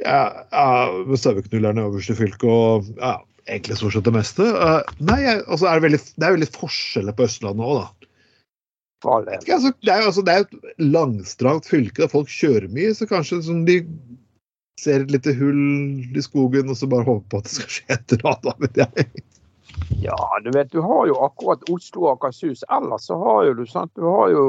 [0.00, 4.46] med saueknullerne øverst i fylket, og ja, egentlig stort sett det meste.
[4.46, 8.08] Eh, nei, jeg, altså er det, veldig, det er veldig forskjeller på Østlandet òg, da.
[9.58, 13.08] altså, det er jo altså, det er et langstrakt fylke der folk kjører mye, så
[13.10, 13.82] kanskje sånn, de
[14.80, 17.96] ser et lite hull i skogen og så bare håper på at det skal skje
[17.98, 19.20] et eller annet.
[20.02, 22.64] Ja, du vet, du har jo akkurat Oslo og Akershus.
[22.74, 24.44] Ellers så har jo du sant, du har jo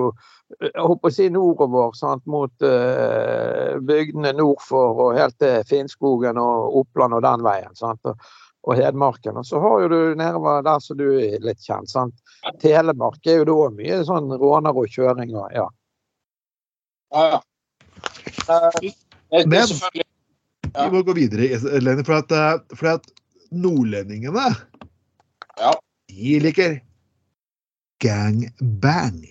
[0.60, 5.62] eh, jeg håper å si nordover sant, mot uh, bygdene nord for og helt til
[5.70, 7.76] Finnskogen og Oppland og den veien.
[7.78, 8.18] sant, og,
[8.66, 9.38] og Hedmarken.
[9.38, 11.92] Og så har jo du nedover der som du er litt kjent.
[11.92, 12.18] sant,
[12.64, 15.70] Telemark er jo da mye sånn råner og kjøring og ja.
[17.14, 17.42] Ja, ja.
[18.50, 19.78] Eh, det er Men-
[20.74, 21.46] Vi må gå videre,
[21.86, 22.32] Lenny, for at,
[22.74, 23.06] for at
[23.54, 24.48] nordlendingene
[25.60, 25.74] Ja.
[26.08, 26.82] de liker
[28.04, 29.22] gangbang.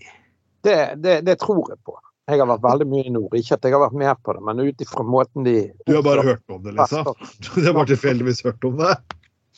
[0.62, 1.98] Det, det, det tror jeg på.
[2.30, 3.34] Jeg har vært veldig mye i nord.
[3.34, 5.56] Ikke at jeg har vært med på det, men ut ifra måten de
[5.88, 7.02] Du har bare hørt om det, Lisa?
[7.42, 8.94] Du har bare tilfeldigvis hørt om det?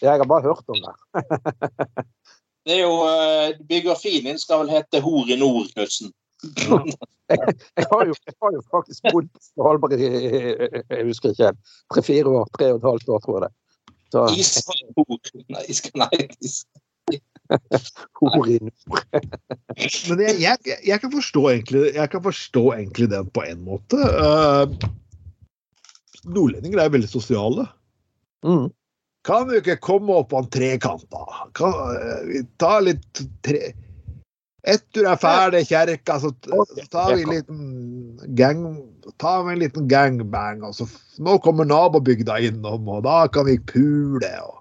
[0.02, 0.94] Jeg har bare hørt om det.
[2.64, 6.12] Det er jo uh, Biografien din skal vel hete 'Hor i nord', Knutsen.
[7.28, 11.52] Jeg har jo, jeg har jo faktisk bodd på Svalbard i jeg husker ikke,
[11.94, 12.50] tre-fire år.
[12.52, 13.52] Tre og et halvt år, tror jeg det.
[14.12, 14.26] Så.
[15.48, 15.66] Nei,
[16.00, 16.26] nei.
[16.40, 16.64] is-
[18.20, 19.02] hor i nord.
[20.09, 24.00] Men jeg, jeg, jeg, kan forstå egentlig, jeg kan forstå egentlig den på en måte.
[24.00, 24.72] Uh,
[26.24, 27.66] nordlendinger er veldig sosiale.
[28.46, 28.68] Mm.
[29.24, 31.48] Kan vi ikke komme opp på en trekant, da?
[31.57, 33.72] Kan, uh, vi tar litt tre...
[34.64, 37.64] Etter er ferdig kjerka, så så tar vi en liten
[38.38, 38.62] gang...
[39.20, 40.86] Tar med en liten gangbang, og så
[41.22, 44.61] Nå kommer nabobygda innom, og da kan vi pule, og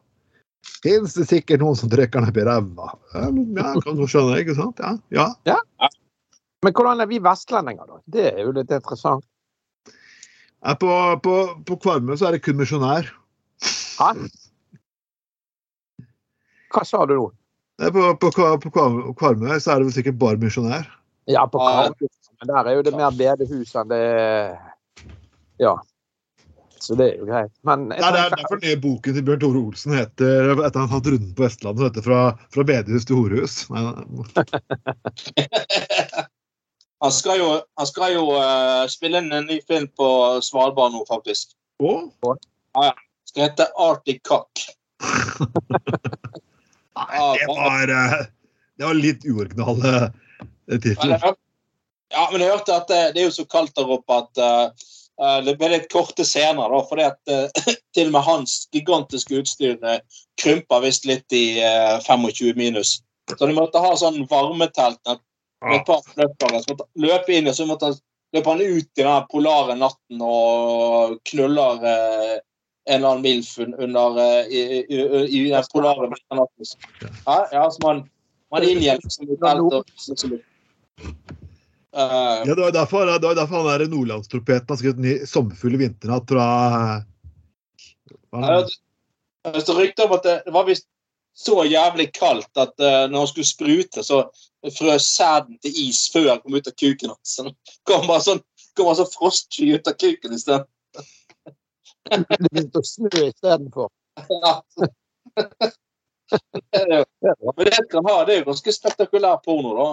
[0.83, 2.89] Fins det sikkert noen som trykker ned i ræva?
[3.15, 4.79] Ja, ja, kan du skjønne, ikke sant?
[5.15, 5.27] Ja.
[5.47, 5.57] ja.
[6.63, 7.99] Men hvordan er vi vestlendinger, da?
[8.11, 9.23] Det er jo litt interessant.
[10.63, 10.91] Ja, På,
[11.23, 11.35] på,
[11.67, 13.07] på Kvarmøy så er det kun misjonær.
[13.99, 14.09] Hæ?
[16.73, 17.25] Hva sa du nå?
[17.83, 18.31] På, på,
[18.63, 20.87] på Kva- Kvarmøy så er det vel sikkert bare misjonær.
[21.31, 21.89] Ja, på Ja.
[22.43, 24.03] Men der er jo det mer bedehus enn det
[25.63, 25.79] Ja.
[26.83, 27.53] Så det er jo greit.
[27.63, 30.89] Men Nei, det er derfor den nye boken til Bjørn Tore Olsen heter etter han
[30.89, 33.55] har hatt runden på Vestlandet, så heter fra, fra bedehus til horehus.
[37.03, 40.05] Han skal jo, han skal jo uh, spille inn en ny film på
[40.39, 41.51] Svalbard nå, faktisk.
[41.83, 42.13] Og
[43.27, 44.47] Skal hete Arctic Cock.
[46.95, 48.15] Nei, det var, eh,
[48.79, 51.19] det var litt uoriginale eh, titler.
[52.13, 54.89] Ja, men jeg hørte at det, det er jo så kaldt der oppe at eh,
[55.21, 59.41] eh, det ble litt korte scener, da, fordi at uh, til og med hans gigantiske
[59.41, 59.97] utstyr uh,
[60.41, 62.99] krymper visst litt i eh, 25 minus.
[63.33, 65.21] Så de måtte ha sånn varmetelt med
[65.77, 66.61] et par løpere.
[66.61, 68.01] Så måtte løpe inn, og så måtte han
[68.33, 72.33] løpe han ut i den polare natten og knuller eh,
[72.89, 76.73] en eller annen milfun under eh, i, i, i, i den polare natten.
[77.25, 78.03] Ja, ja, så man,
[78.53, 80.43] Man inngjelder liksom i teltet.
[81.93, 85.75] Uh, Ja, det var derfor, det var derfor han der nordlandstropeten har skrevet ny 'Sommerfugl
[85.77, 86.47] i vinternatt' fra
[88.33, 89.61] hva det?
[89.61, 90.87] står rykter om at det, det var visst
[91.37, 94.23] så jævlig kaldt at uh, når han skulle sprute, så
[94.77, 97.35] frøs sæden til is før han kom ut av kuken hans.
[97.35, 97.45] Så
[97.89, 98.41] kom bare sånn,
[98.77, 100.69] kom bare sånn frostsky ut av kuken i stedet.
[102.09, 102.21] Det
[102.51, 103.89] begynte å snø istedenfor.
[104.29, 104.53] Ja.
[106.73, 109.87] Men det kan ha, det er jo ganske spektakulær porno, da.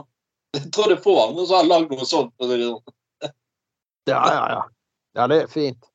[0.57, 2.33] Jeg tror det er få andre som har lagd noe sånt.
[2.43, 2.81] sånn.
[4.09, 4.63] Ja, ja, ja.
[5.19, 5.87] Ja, det er fint.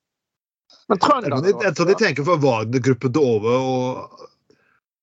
[0.88, 4.26] Men Jeg tror trønder de, jeg tror de tenker fra Wagner-gruppen til Ove og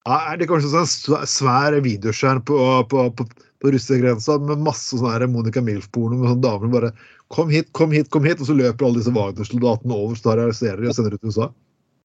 [0.03, 2.57] ja, Er det kanskje sånn svær videoskjerm på,
[2.91, 3.25] på, på,
[3.63, 6.93] på russegrensa med masse sånn her Monica Milf-porno med sånne damer som bare
[7.33, 8.41] Kom hit, kom hit, kom hit!
[8.43, 11.23] Og så løper alle disse Wagner-soldatene over, så tar de arresterer de og sender ut
[11.23, 11.47] til USA.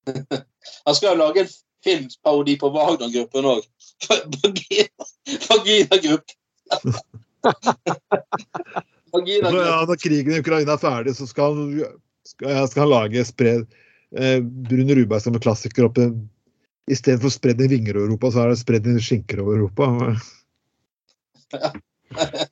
[0.87, 1.51] Han skal jo lage en
[1.85, 3.61] filmparodi på Wagner-gruppen òg.
[5.45, 6.37] Vagina-gruppen.
[9.13, 9.65] Vagina-gruppen.
[9.65, 11.85] ja, når krigen i Ukraina er ferdig, så skal han,
[12.27, 13.63] skal, skal han lage spred
[14.15, 15.97] eh, Brune Rudberg som en klassiker opp
[16.89, 19.85] Istedenfor spredd i vinger over Europa, så er det spredd i skinker over Europa.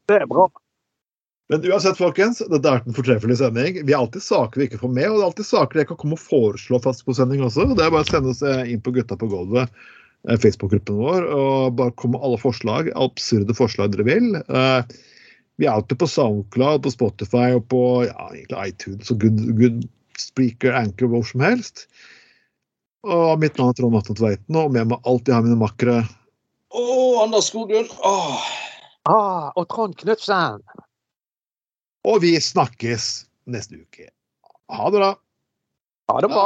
[0.06, 0.46] Det er bra.
[1.50, 3.80] Men uansett, folkens, dette vært en fortreffelig sending.
[3.88, 6.00] Vi har alltid saker vi ikke får med, og det er alltid saker jeg kan
[6.02, 7.70] komme og foreslå fast på sending også.
[7.72, 9.72] Det er bare å sende oss eh, inn på Gutta på gulvet,
[10.26, 14.34] Facebook-gruppen vår, og bare komme med alle forslag, absurde forslag dere vil.
[14.36, 14.98] Eh,
[15.58, 18.28] Vi er alltid på SoundCloud, på Spotify og på ja,
[18.62, 19.88] iTunes og Good, good
[20.22, 21.88] Speaker, Anchor, hvor som helst.
[23.08, 26.04] Og mitt navn er Trond Atten Tveiten, og med meg alltid har mine makkere.
[26.70, 26.84] Å,
[27.24, 27.90] Anders Skoglund.
[28.06, 28.46] Åh.
[29.10, 30.62] Ah, og Trond Knutsen.
[32.06, 34.12] Og vi snakkes neste uke.
[34.70, 35.14] Ha det bra.
[36.12, 36.46] Ha det bra.